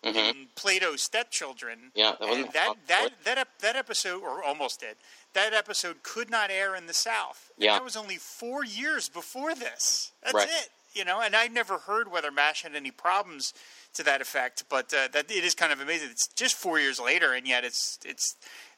[0.04, 1.92] in Plato's Stepchildren.
[1.96, 4.96] Yeah, that that that that ep- that episode, or almost did.
[5.34, 7.52] That episode could not air in the South.
[7.56, 7.74] And Yeah.
[7.74, 10.12] that was only four years before this.
[10.22, 10.50] That's Right.
[10.50, 10.70] it.
[10.94, 13.54] You know, and I never heard whether Mash had any problems
[13.96, 16.10] to that effect, but uh, that it is kind of amazing.
[16.12, 18.36] It's just four years later, and yet it's it's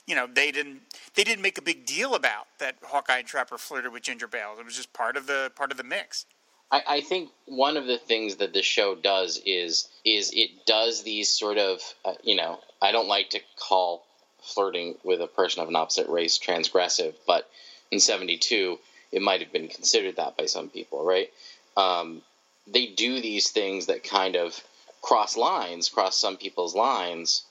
[0.07, 0.81] you know they didn't
[1.15, 4.59] they didn't make a big deal about that Hawkeye and Trapper flirted with Ginger Bales.
[4.59, 6.25] It was just part of the part of the mix.
[6.71, 11.03] I, I think one of the things that the show does is is it does
[11.03, 14.05] these sort of uh, you know I don't like to call
[14.41, 17.49] flirting with a person of an opposite race transgressive, but
[17.91, 18.79] in '72
[19.11, 21.31] it might have been considered that by some people, right?
[21.77, 22.21] Um,
[22.67, 24.61] they do these things that kind of
[25.01, 27.43] cross lines, cross some people's lines.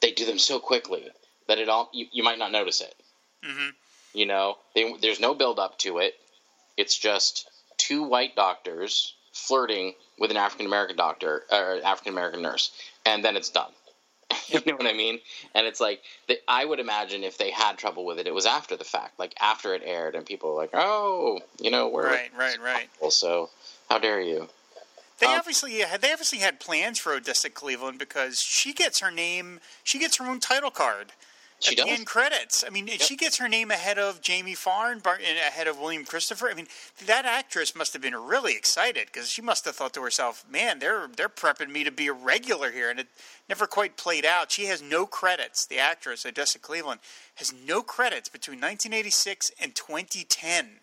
[0.00, 1.08] They do them so quickly
[1.46, 2.94] that it all you, you might not notice it.
[3.44, 3.70] hmm
[4.14, 6.14] You know, they, there's no build up to it.
[6.76, 7.48] It's just
[7.92, 12.72] two white doctors flirting with an African American doctor or African American nurse,
[13.04, 13.70] and then it's done.
[14.48, 15.18] you know what I mean?
[15.54, 18.46] And it's like that I would imagine if they had trouble with it, it was
[18.46, 22.06] after the fact, like after it aired, and people were like, "Oh, you know, we're
[22.06, 22.88] Right, right, right.
[23.10, 23.50] So
[23.90, 24.48] how dare you?"
[25.18, 29.10] They Um, obviously had they obviously had plans for Odessa Cleveland because she gets her
[29.10, 31.12] name, she gets her own title card.
[31.62, 31.98] She at the does.
[31.98, 32.64] end credits.
[32.66, 35.78] I mean, she gets her name ahead of Jamie Farr and Bar- and ahead of
[35.78, 36.48] William Christopher.
[36.50, 36.66] I mean,
[37.06, 40.80] that actress must have been really excited because she must have thought to herself, "Man,
[40.80, 43.08] they're they're prepping me to be a regular here," and it
[43.48, 44.50] never quite played out.
[44.50, 45.64] She has no credits.
[45.66, 47.00] The actress Odessa Cleveland
[47.36, 50.80] has no credits between 1986 and 2010.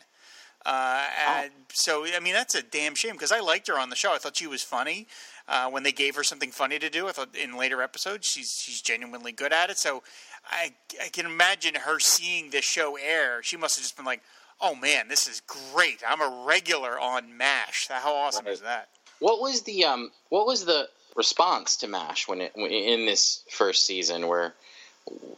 [0.65, 1.07] Uh,
[1.41, 4.13] and so I mean that's a damn shame because I liked her on the show.
[4.13, 5.07] I thought she was funny
[5.47, 7.07] uh, when they gave her something funny to do.
[7.07, 9.77] I thought in later episodes she's she's genuinely good at it.
[9.77, 10.03] So
[10.49, 13.41] I I can imagine her seeing this show air.
[13.43, 14.21] She must have just been like,
[14.59, 16.01] "Oh man, this is great!
[16.07, 17.87] I'm a regular on Mash.
[17.89, 20.11] How awesome is that?" What was the um?
[20.29, 24.27] What was the response to Mash when it in this first season?
[24.27, 24.53] Where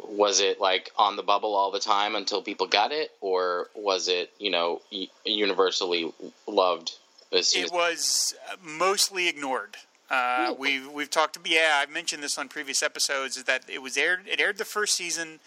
[0.07, 4.07] was it like on the bubble all the time until people got it, or was
[4.07, 4.81] it you know
[5.25, 6.13] universally
[6.47, 6.93] loved?
[7.31, 9.77] As It as- was uh, mostly ignored.
[10.11, 11.37] Uh, we've we've talked.
[11.45, 13.37] Yeah, I've mentioned this on previous episodes.
[13.37, 14.27] Is that it was aired?
[14.27, 15.39] It aired the first season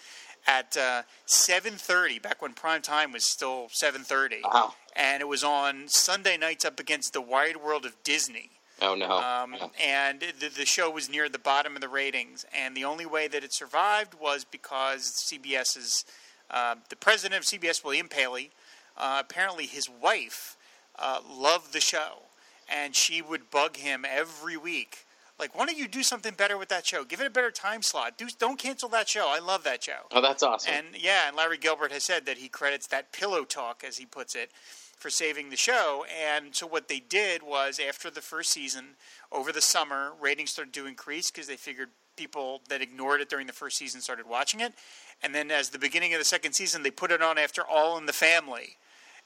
[0.46, 4.74] at uh, seven thirty, back when prime time was still seven thirty, Wow.
[4.96, 8.50] and it was on Sunday nights up against the Wide World of Disney.
[8.80, 9.10] oh no!
[9.18, 13.04] Um, and the, the show was near the bottom of the ratings, and the only
[13.06, 16.06] way that it survived was because CBS's
[16.50, 18.50] uh, the president of CBS, William Paley,
[18.96, 20.56] uh, apparently his wife
[20.98, 22.22] uh, loved the show,
[22.68, 25.06] and she would bug him every week.
[25.38, 27.04] Like, why don't you do something better with that show?
[27.04, 28.16] Give it a better time slot.
[28.16, 29.26] Do, don't cancel that show.
[29.28, 30.06] I love that show.
[30.12, 30.72] oh, that's awesome.
[30.72, 34.06] And yeah, and Larry Gelbart has said that he credits that pillow talk, as he
[34.06, 34.52] puts it,
[34.96, 36.04] for saving the show.
[36.24, 38.90] And so what they did was after the first season,
[39.32, 43.48] over the summer, ratings started to increase because they figured people that ignored it during
[43.48, 44.72] the first season started watching it.
[45.20, 47.98] And then as the beginning of the second season, they put it on after All
[47.98, 48.76] in the Family.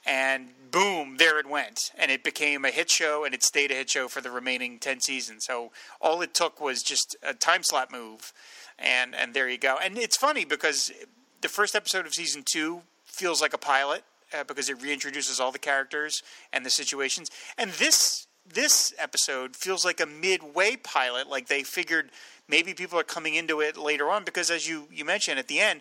[0.07, 1.91] And boom, there it went.
[1.97, 4.79] And it became a hit show, and it stayed a hit show for the remaining
[4.79, 5.45] 10 seasons.
[5.45, 8.33] So all it took was just a time slot move.
[8.79, 9.77] And, and there you go.
[9.83, 10.93] And it's funny because
[11.41, 15.53] the first episode of season two feels like a pilot uh, because it reintroduces all
[15.53, 17.31] the characters and the situations.
[17.57, 22.11] And this this episode feels like a midway pilot, like they figured
[22.49, 25.61] maybe people are coming into it later on because, as you you mentioned at the
[25.61, 25.81] end.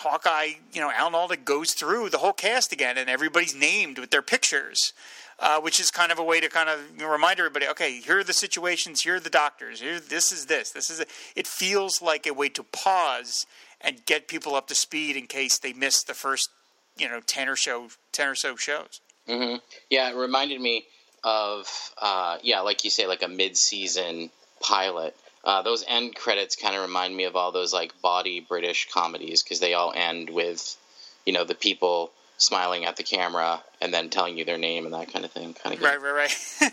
[0.00, 4.10] Hawkeye, you know, Alan Alda goes through the whole cast again, and everybody's named with
[4.10, 4.94] their pictures,
[5.38, 8.24] uh, which is kind of a way to kind of remind everybody, okay, here are
[8.24, 11.08] the situations, here are the doctors, here, this is this, this is it.
[11.36, 13.46] It feels like a way to pause
[13.80, 16.48] and get people up to speed in case they missed the first,
[16.96, 19.00] you know, ten or so, ten or so shows.
[19.28, 19.56] hmm
[19.90, 20.86] Yeah, it reminded me
[21.22, 21.66] of
[22.00, 25.14] uh, yeah, like you say, like a mid-season pilot.
[25.44, 29.42] Uh, those end credits kind of remind me of all those like body British comedies
[29.42, 30.76] because they all end with,
[31.24, 34.94] you know, the people smiling at the camera and then telling you their name and
[34.94, 35.54] that kind of thing.
[35.54, 36.30] Kind of Right, right,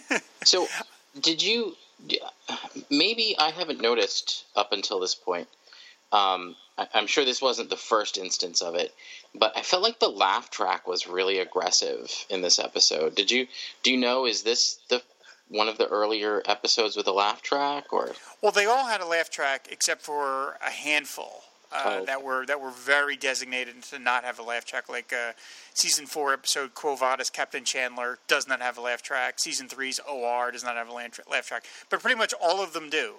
[0.10, 0.22] right.
[0.46, 0.68] So,
[1.22, 1.76] did you?
[2.90, 5.48] Maybe I haven't noticed up until this point.
[6.12, 8.94] Um, I, I'm sure this wasn't the first instance of it,
[9.34, 13.16] but I felt like the laugh track was really aggressive in this episode.
[13.16, 13.48] Did you?
[13.84, 14.26] Do you know?
[14.26, 15.02] Is this the
[15.50, 19.06] one of the earlier episodes with a laugh track, or Well, they all had a
[19.06, 22.06] laugh track except for a handful uh, Oh.
[22.06, 24.88] that were that were very designated to not have a laugh track.
[24.90, 25.34] Like uh,
[25.74, 29.40] season four episode Quo Vadis Captain Chandler does not have a laugh track.
[29.40, 32.72] Season three's OR does not have a laugh laugh track, but pretty much all of
[32.74, 33.16] them do.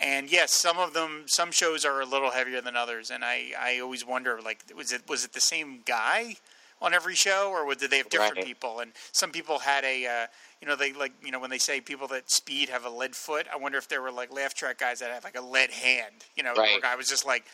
[0.00, 3.50] And yes, some of them, some shows are a little heavier than others, and I,
[3.58, 6.36] I always wonder, like, was it was it the same guy?
[6.80, 8.44] On every show, or did they have different Right.
[8.44, 8.80] people?
[8.80, 10.26] And some people had a, uh,
[10.60, 13.16] you know, they like, you know, when they say people that speed have a lead
[13.16, 15.70] foot, I wonder if there were like laugh track guys that have like a lead
[15.70, 16.24] hand.
[16.36, 16.80] You know, Right.
[16.80, 17.44] guy was just like,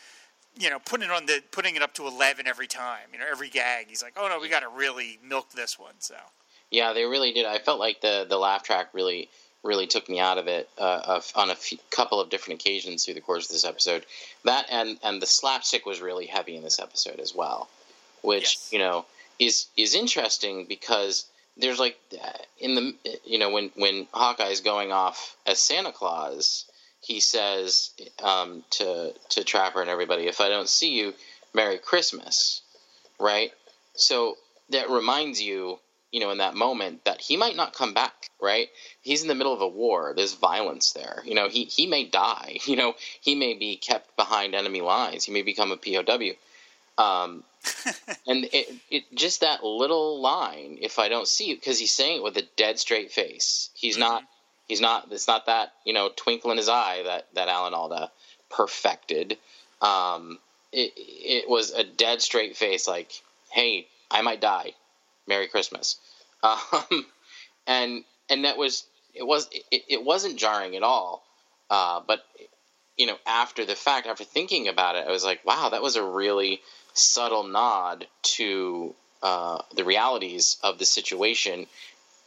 [0.57, 3.07] you know, putting it on the putting it up to eleven every time.
[3.13, 3.87] You know, every gag.
[3.89, 5.95] He's like, oh no, we got to really milk this one.
[5.99, 6.15] So
[6.71, 7.45] Yeah, they really did.
[7.45, 9.29] I felt like the the laugh track really
[9.63, 13.15] really took me out of it uh, on a few, couple of different occasions through
[13.15, 14.05] the course of this episode.
[14.43, 17.67] That and and the slapstick was really heavy in this episode as well,
[18.21, 18.69] which Yes.
[18.71, 19.05] you know
[19.39, 21.25] is is interesting because
[21.57, 21.97] there's like
[22.59, 22.93] in the
[23.25, 26.65] you know when when Hawkeye's going off as Santa Claus,
[27.01, 31.13] he says um, to to Trapper and everybody, "If I don't see you,
[31.53, 32.61] Merry Christmas,"
[33.19, 33.51] right?
[33.95, 34.37] So
[34.69, 35.79] that reminds you,
[36.11, 38.69] you know, in that moment that he might not come back, right?
[39.01, 40.13] He's in the middle of a war.
[40.15, 41.21] There's violence there.
[41.25, 42.59] You know, he he may die.
[42.65, 45.23] You know, he may be kept behind enemy lines.
[45.23, 46.31] He may become a POW.
[46.97, 47.43] Um,
[48.27, 52.17] and it, it just that little line, if I don't see you, because he's saying
[52.17, 53.69] it with a dead straight face.
[53.73, 54.23] He's not.
[54.67, 55.07] He's not.
[55.11, 58.11] It's not that you know twinkle in his eye that that Alan Alda
[58.49, 59.37] perfected.
[59.81, 60.39] Um,
[60.71, 63.11] it it was a dead straight face, like,
[63.51, 64.73] "Hey, I might die.
[65.27, 65.97] Merry Christmas."
[66.43, 67.07] Um,
[67.65, 68.85] and and that was
[69.15, 71.23] it was it, it wasn't jarring at all.
[71.71, 72.23] Uh, but
[72.97, 75.95] you know, after the fact, after thinking about it, I was like, "Wow, that was
[75.95, 76.61] a really
[76.95, 81.67] subtle nod to uh, the realities of the situation."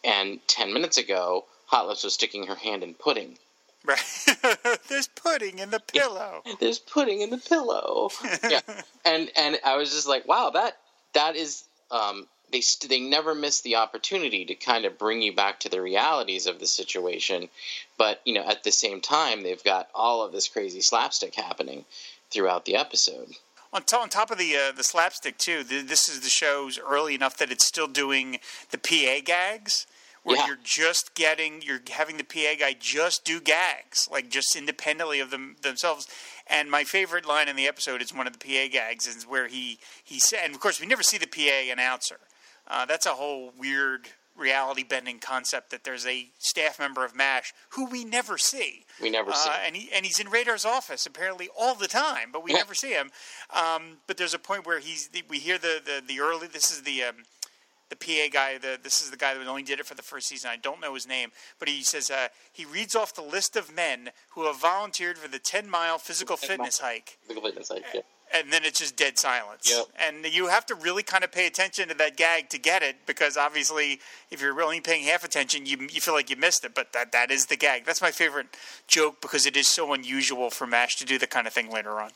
[0.04, 3.38] And ten minutes ago, Hot Lips was sticking her hand in pudding.
[3.84, 3.98] right,
[4.88, 6.42] there's pudding in the pillow.
[6.60, 8.10] There's pudding in the pillow.
[8.48, 8.60] yeah,
[9.04, 10.78] and and I was just like, wow, that
[11.12, 11.64] that is.
[11.90, 15.68] Um, they st- they never miss the opportunity to kind of bring you back to
[15.68, 17.48] the realities of the situation,
[17.98, 21.84] but you know at the same time they've got all of this crazy slapstick happening
[22.30, 23.34] throughout the episode.
[23.72, 26.78] On, to- on top of the uh, the slapstick too, th this is the show's
[26.78, 28.38] early enough that it's still doing
[28.70, 29.86] the PA gags,
[30.22, 30.46] where Yeah.
[30.46, 35.30] you're just getting you're having the PA guy just do gags, like just independently of
[35.30, 36.08] them themselves.
[36.46, 39.48] And my favorite line in the episode is one of the PA gags, is where
[39.48, 42.20] he he said, and of course we never see the PA announcer.
[42.66, 44.08] Uh, that's a whole weird
[44.38, 48.84] reality bending concept that there's a staff member of MASH who we never see.
[49.00, 49.50] We never see.
[49.50, 52.74] Uh, and he and he's in Radar's office apparently all the time, but we never
[52.74, 53.10] see him.
[53.54, 56.46] Um, but there's a point where he's we hear the the, the early.
[56.46, 57.16] This is the um,
[57.88, 58.58] the PA guy.
[58.58, 60.50] The this is the guy that only did it for the first season.
[60.50, 63.74] I don't know his name, but he says uh, he reads off the list of
[63.74, 67.18] men who have volunteered for the 10 mile physical fitness hike.
[67.30, 68.00] At this, like, yeah.
[68.34, 69.70] And then it's just dead silence.
[69.70, 69.86] Yep.
[69.98, 72.96] And you have to really kind of pay attention to that gag to get it,
[73.06, 74.00] because obviously,
[74.30, 76.74] if you're really paying half attention, you you feel like you missed it.
[76.74, 77.86] But that that is the gag.
[77.86, 78.48] That's my favorite
[78.86, 82.00] joke because it is so unusual for Mash to do the kind of thing later
[82.00, 82.10] on.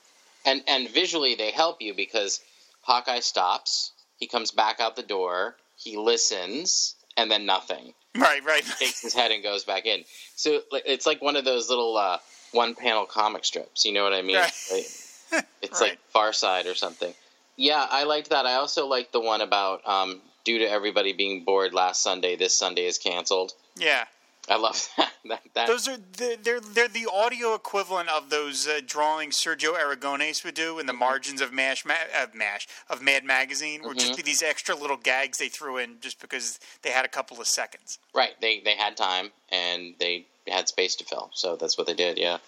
[0.44, 2.40] and and visually they help you because
[2.82, 7.94] Hawkeye stops, he comes back out the door, he listens, and then nothing.
[8.14, 8.62] Right, right.
[8.62, 10.04] He Takes his head and goes back in.
[10.36, 12.18] So it's like one of those little uh,
[12.52, 13.86] one panel comic strips.
[13.86, 14.36] You know what I mean?
[14.36, 14.52] Right.
[14.70, 14.86] Like,
[15.62, 15.90] it's Right.
[15.90, 17.12] like Far Side or something.
[17.56, 18.46] Yeah, I liked that.
[18.46, 22.54] I also liked the one about um, due to everybody being bored last Sunday, this
[22.54, 23.52] Sunday is canceled.
[23.76, 24.04] Yeah.
[24.48, 25.12] I love that.
[25.28, 29.74] that, that Those are the- they're they're the audio equivalent of those uh, drawings Sergio
[29.78, 33.98] Aragones would do in the margins of Mash, Ma- of Mash of Mad Magazine, would
[34.00, 37.40] just be these extra little gags they threw in just because they had a couple
[37.40, 38.00] of seconds.
[38.14, 38.32] Right.
[38.40, 42.18] They they had time and they had space to fill, so that's what they did.
[42.18, 42.38] Yeah,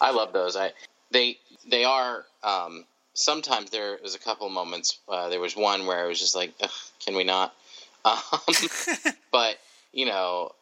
[0.00, 0.56] I love those.
[0.56, 0.72] I
[1.10, 1.38] they
[1.68, 2.24] they are.
[2.42, 2.84] Um,
[3.14, 4.98] sometimes there was a couple moments.
[5.08, 6.70] Uh, there was one where I was just like, Ugh,
[7.04, 7.54] can we not?
[8.06, 8.20] Um,
[9.32, 9.58] but
[9.92, 10.52] you know,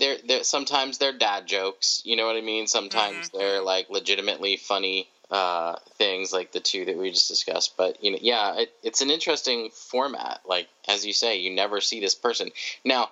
[0.00, 2.02] they're, they're sometimes they're dad jokes.
[2.04, 2.66] You know what I mean?
[2.66, 7.76] Sometimes they're like legitimately funny uh, things, like the two that we just discussed.
[7.76, 10.40] But you know, yeah, it, it's an interesting format.
[10.44, 12.50] Like as you say, you never see this person
[12.84, 13.10] now.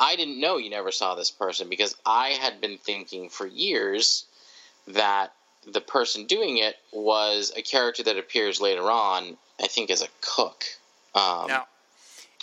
[0.00, 4.24] I didn't know you never saw this person because I had been thinking for years
[4.88, 5.32] that
[5.66, 9.36] the person doing it was a character that appears later on.
[9.62, 10.64] I think as a cook.
[11.14, 11.66] Um, Now,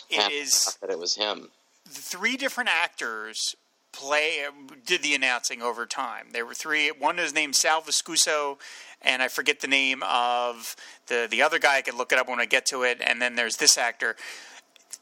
[0.09, 1.49] it is that it was him.
[1.89, 3.55] three different actors
[3.91, 4.45] play
[4.85, 6.27] did the announcing over time.
[6.31, 6.89] There were three.
[6.89, 8.57] One is named Sal Viscuso,
[9.01, 10.75] and I forget the name of
[11.07, 11.77] the the other guy.
[11.77, 13.01] I can look it up when I get to it.
[13.01, 14.15] And then there's this actor.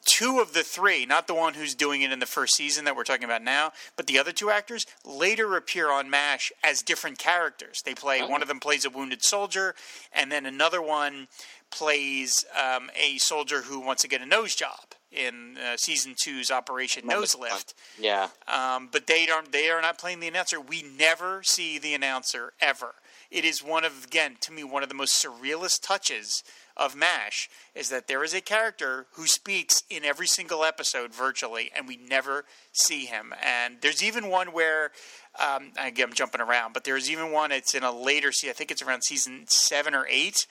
[0.05, 2.95] Two of the three, not the one who's doing it in the first season that
[2.95, 7.17] we're talking about now, but the other two actors later appear on MASH as different
[7.17, 7.81] characters.
[7.83, 9.73] They play one of them plays a wounded soldier,
[10.13, 11.27] and then another one
[11.71, 16.51] plays um, a soldier who wants to get a nose job in uh, season two's
[16.51, 17.73] Operation Nose Lift.
[17.99, 18.27] Yeah.
[18.47, 19.51] Um, but they don't.
[19.51, 20.59] They are not playing the announcer.
[20.61, 22.95] We never see the announcer ever.
[23.31, 26.43] it is one of again to me one of the most surrealist touches
[26.77, 31.71] of MASH is that there is a character who speaks in every single episode virtually,
[31.75, 33.33] and we never see him.
[33.41, 34.91] And there's even one where
[35.39, 37.51] um, again, I'm jumping around, but there's even one.
[37.51, 38.51] It's in a later season.
[38.51, 40.47] I think it's around season seven or eight,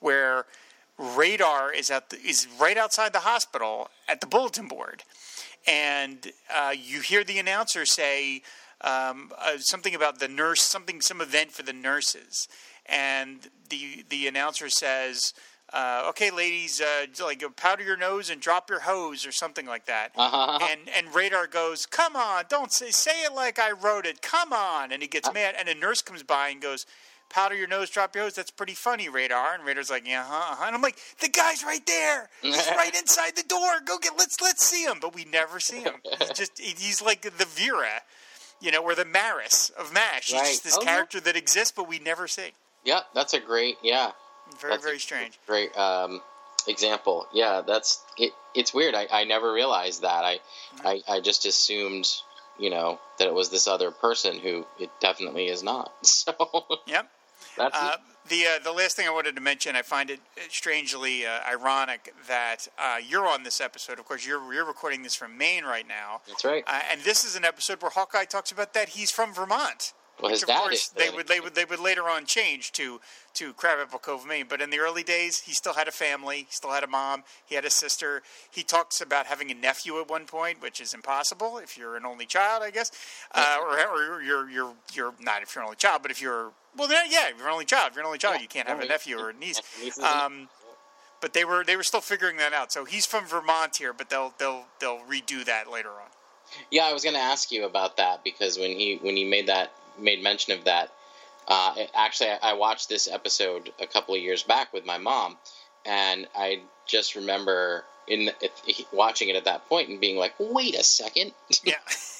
[0.00, 0.46] where
[0.98, 5.02] Radar is at the, is right outside the hospital at the bulletin board,
[5.66, 8.42] and uh, you hear the announcer say
[8.80, 12.48] um, uh, something about the nurse, something, some event for the nurses,
[12.86, 15.34] and the the announcer says.
[15.72, 19.86] Uh, okay, ladies, uh, like powder your nose and drop your hose or something like
[19.86, 20.12] that.
[20.16, 20.58] Uh-huh.
[20.70, 24.20] And and Radar goes, "Come on, don't say say it like I wrote it.
[24.20, 25.54] Come on!" And he gets mad.
[25.58, 26.84] And a nurse comes by and goes,
[27.30, 28.34] "Powder your nose, drop your hose.
[28.34, 30.64] That's pretty funny, Radar." And Radar's like, "Yeah, huh?" uh-huh.
[30.66, 32.28] And I'm like, "The guy's right there.
[32.42, 33.80] He's right inside the door.
[33.86, 35.94] Go get let's let's see him." But we never see him.
[36.18, 38.02] He's just he's like the Vera,
[38.60, 40.26] you know, or the Maris of Mash.
[40.32, 40.48] He's Right.
[40.48, 40.88] just this Oh, yeah.
[40.92, 42.50] character that exists, but we never see.
[42.84, 43.76] Yeah, that's a great.
[43.82, 44.10] Yeah,
[44.60, 45.38] Very That's very strange.
[45.46, 46.20] great um,
[46.68, 47.26] example.
[47.32, 48.32] Yeah, that's it.
[48.54, 48.94] It's weird.
[48.94, 50.24] I, I never realized that.
[50.24, 50.38] I,
[50.76, 50.86] Mm-hmm.
[50.86, 52.08] I I just assumed,
[52.58, 55.92] you know, that it was this other person who it definitely is not.
[56.02, 56.32] So
[56.86, 57.10] Yep.
[57.58, 57.96] that's Uh,
[58.28, 62.14] the uh, the last thing I wanted to mention, I find it strangely uh, ironic
[62.28, 63.98] that uh, you're on this episode.
[63.98, 66.64] Of course, you're you're recording this from Maine right now, that's right.
[66.66, 69.92] uh, and this is an episode where Hawkeye talks about that he's from Vermont.
[70.20, 72.26] Well, his which, of dad course is they would they would they would later on
[72.26, 73.00] change to
[73.34, 74.46] to Crabapple Cove, Maine.
[74.48, 76.38] But in the early days, he still had a family.
[76.38, 77.24] He still had a mom.
[77.44, 78.22] He had a sister.
[78.50, 82.04] He talks about having a nephew at one point, which is impossible if you're an
[82.06, 82.92] only child, I guess,
[83.34, 86.52] uh, or, or you're you're you're not if you're an only child, but if you're
[86.76, 87.90] well, yeah, if you're an only child.
[87.90, 89.60] If you're an only child, Yeah, you can't have a nephew or a niece.
[90.00, 90.48] Um,
[91.20, 92.72] but they were they were still figuring that out.
[92.72, 96.10] So he's from Vermont here, but they'll they'll they'll redo that later on.
[96.70, 99.46] Yeah, I was going to ask you about that because when he when he made
[99.46, 100.92] that made mention of that,
[101.48, 105.36] uh, actually I, I watched this episode a couple of years back with my mom,
[105.84, 108.30] and I just remember in
[108.92, 111.32] watching it at that point and being like, wait a second,
[111.64, 111.74] Yeah.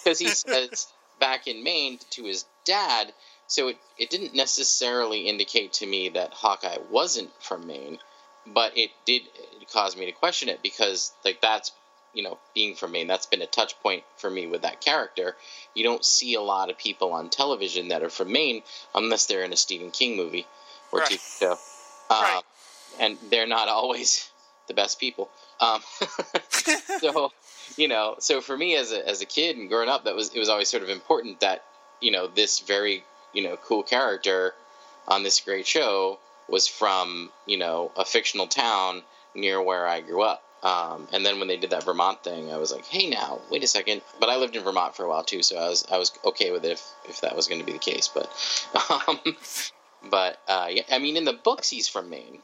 [0.05, 0.89] because he says
[1.21, 3.13] back in Maine to his dad.
[3.49, 7.99] So it, it didn't necessarily indicate to me that Hawkeye wasn't from Maine,
[8.47, 9.23] but it did
[9.73, 11.73] cause me to question it because like that's
[12.15, 15.37] you know being from Maine that's been a touch point for me with that character.
[15.75, 18.63] You don't see a lot of people on television that are from Maine
[18.95, 20.47] unless they're in a Stephen King movie
[20.91, 21.11] or Right.
[21.11, 21.53] TV show,
[22.11, 22.43] uh, Right.
[23.01, 24.31] and they're not always
[24.69, 25.31] the best people.
[25.61, 25.81] Um,
[27.01, 27.33] so
[27.77, 30.35] you know, so for me as a as a kid and growing up, that was
[30.35, 31.65] it was always sort of important that
[32.01, 34.55] you know this very you know cool character
[35.09, 39.03] on this great show was from you know a fictional town
[39.35, 40.43] near where I grew up.
[40.63, 43.65] Um, and then when they did that Vermont thing, I was like, "Hey, now, wait
[43.65, 44.03] a second.
[44.21, 46.53] But I lived in Vermont for a while too, so I was I was okay
[46.53, 48.09] with it if, if that was going to be the case.
[48.09, 48.31] But,
[49.09, 49.19] um,
[50.09, 52.39] but uh, yeah, I mean, in the books, he's from Maine.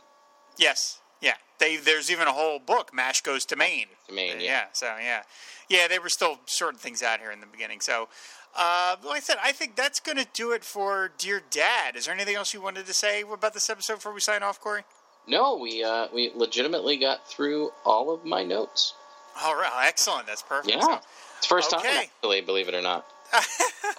[0.57, 1.01] Yes.
[1.21, 1.35] Yeah.
[1.59, 3.87] They there's even a whole book, Mash Goes to Maine.
[4.09, 4.47] To Maine, yeah.
[4.47, 4.65] yeah.
[4.73, 5.23] So yeah,
[5.69, 7.81] yeah, they were still sorting things out here in the beginning.
[7.81, 8.09] So,
[8.57, 11.97] uh, like I said, I think that's going to do it for Dear Dad.
[11.97, 14.61] Is there anything else you wanted to say about this episode before we sign off,
[14.61, 14.83] Cory?
[15.29, 18.95] No, we uh, we legitimately got through all of my notes.
[19.41, 20.27] All right, excellent.
[20.27, 20.75] That's perfect.
[20.75, 20.99] Yeah, So-
[21.39, 22.11] it's first time Okay.
[22.23, 23.07] actually, believe it or not.
[23.35, 23.45] okay.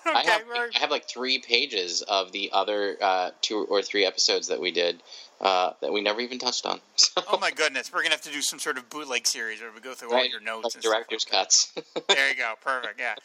[0.08, 4.48] I have I have like three pages of the other uh, two or three episodes
[4.48, 5.02] that we did
[5.40, 6.82] uh, that we never even touched on.
[6.96, 9.72] So, oh my goodness, we're gonna have to do some sort of bootleg series where
[9.74, 11.72] we go through all right, your notes like and director's cuts.
[12.10, 12.56] There you go.
[12.62, 13.00] Perfect.
[13.00, 13.16] Yeah.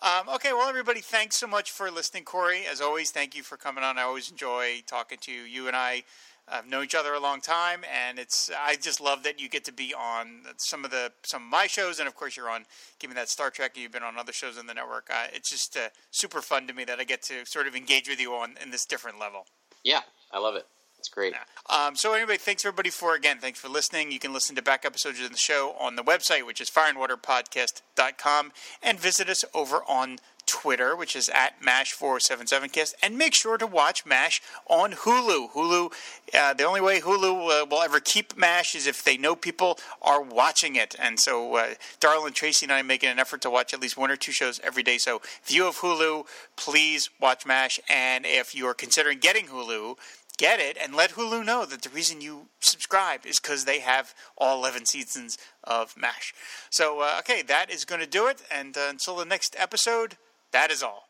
[0.00, 2.64] Um, okay, well, everybody, thanks so much for listening, Cory.
[2.70, 3.98] As always, thank you for coming on.
[3.98, 5.42] I always enjoy talking to you.
[5.42, 6.04] You and I
[6.50, 9.64] have known each other a long time, and it's I just love that you get
[9.64, 12.64] to be on some of the some of my shows, and of course, you're on
[12.98, 13.72] Give Me That Star Trek.
[13.74, 15.08] and You've been on other shows on the network.
[15.10, 18.08] Uh, it's just uh, super fun to me that I get to sort of engage
[18.08, 19.46] with you on in this different level.
[19.84, 20.00] yeah,
[20.32, 20.66] I love it.
[20.98, 21.32] It's great.
[21.70, 24.10] Um, so anyway, thanks everybody for again, thanks for listening.
[24.10, 28.52] You can listen to back episodes of the show on the website, which is fireandwaterpodcast.com,
[28.82, 30.18] and visit us over on
[30.58, 35.52] Twitter, which is at MASH4077cast, and make sure to watch MASH on Hulu.
[35.52, 35.92] Hulu,
[36.34, 39.78] uh, the only way Hulu uh, will ever keep MASH is if they know people
[40.02, 40.96] are watching it.
[40.98, 43.96] And so, uh, Darla and Tracy and I making an effort to watch at least
[43.96, 44.98] one or two shows every day.
[44.98, 47.78] So, if you have Hulu, please watch MASH.
[47.88, 49.96] And if you are considering getting Hulu,
[50.38, 54.12] get it and let Hulu know that the reason you subscribe is because they have
[54.36, 56.34] all 11 seasons of MASH.
[56.68, 58.42] So, uh, okay, that is going to do it.
[58.50, 60.16] And uh, until the next episode,
[60.52, 61.08] that is all.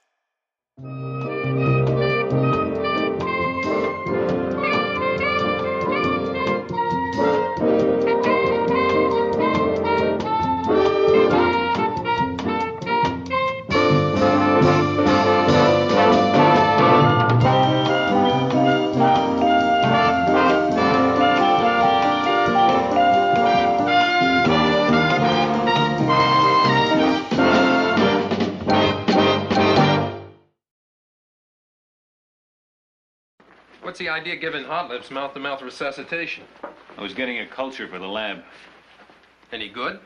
[33.88, 36.44] What's the idea giving Hot Lips mouth-to-mouth resuscitation?
[36.98, 38.44] I was getting a culture for the lab.
[39.50, 39.98] Any good?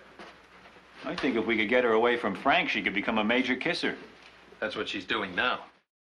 [1.04, 3.56] I think if we could get her away from Frank, she could become a major
[3.56, 3.96] kisser.
[4.60, 5.64] That's what she's doing now.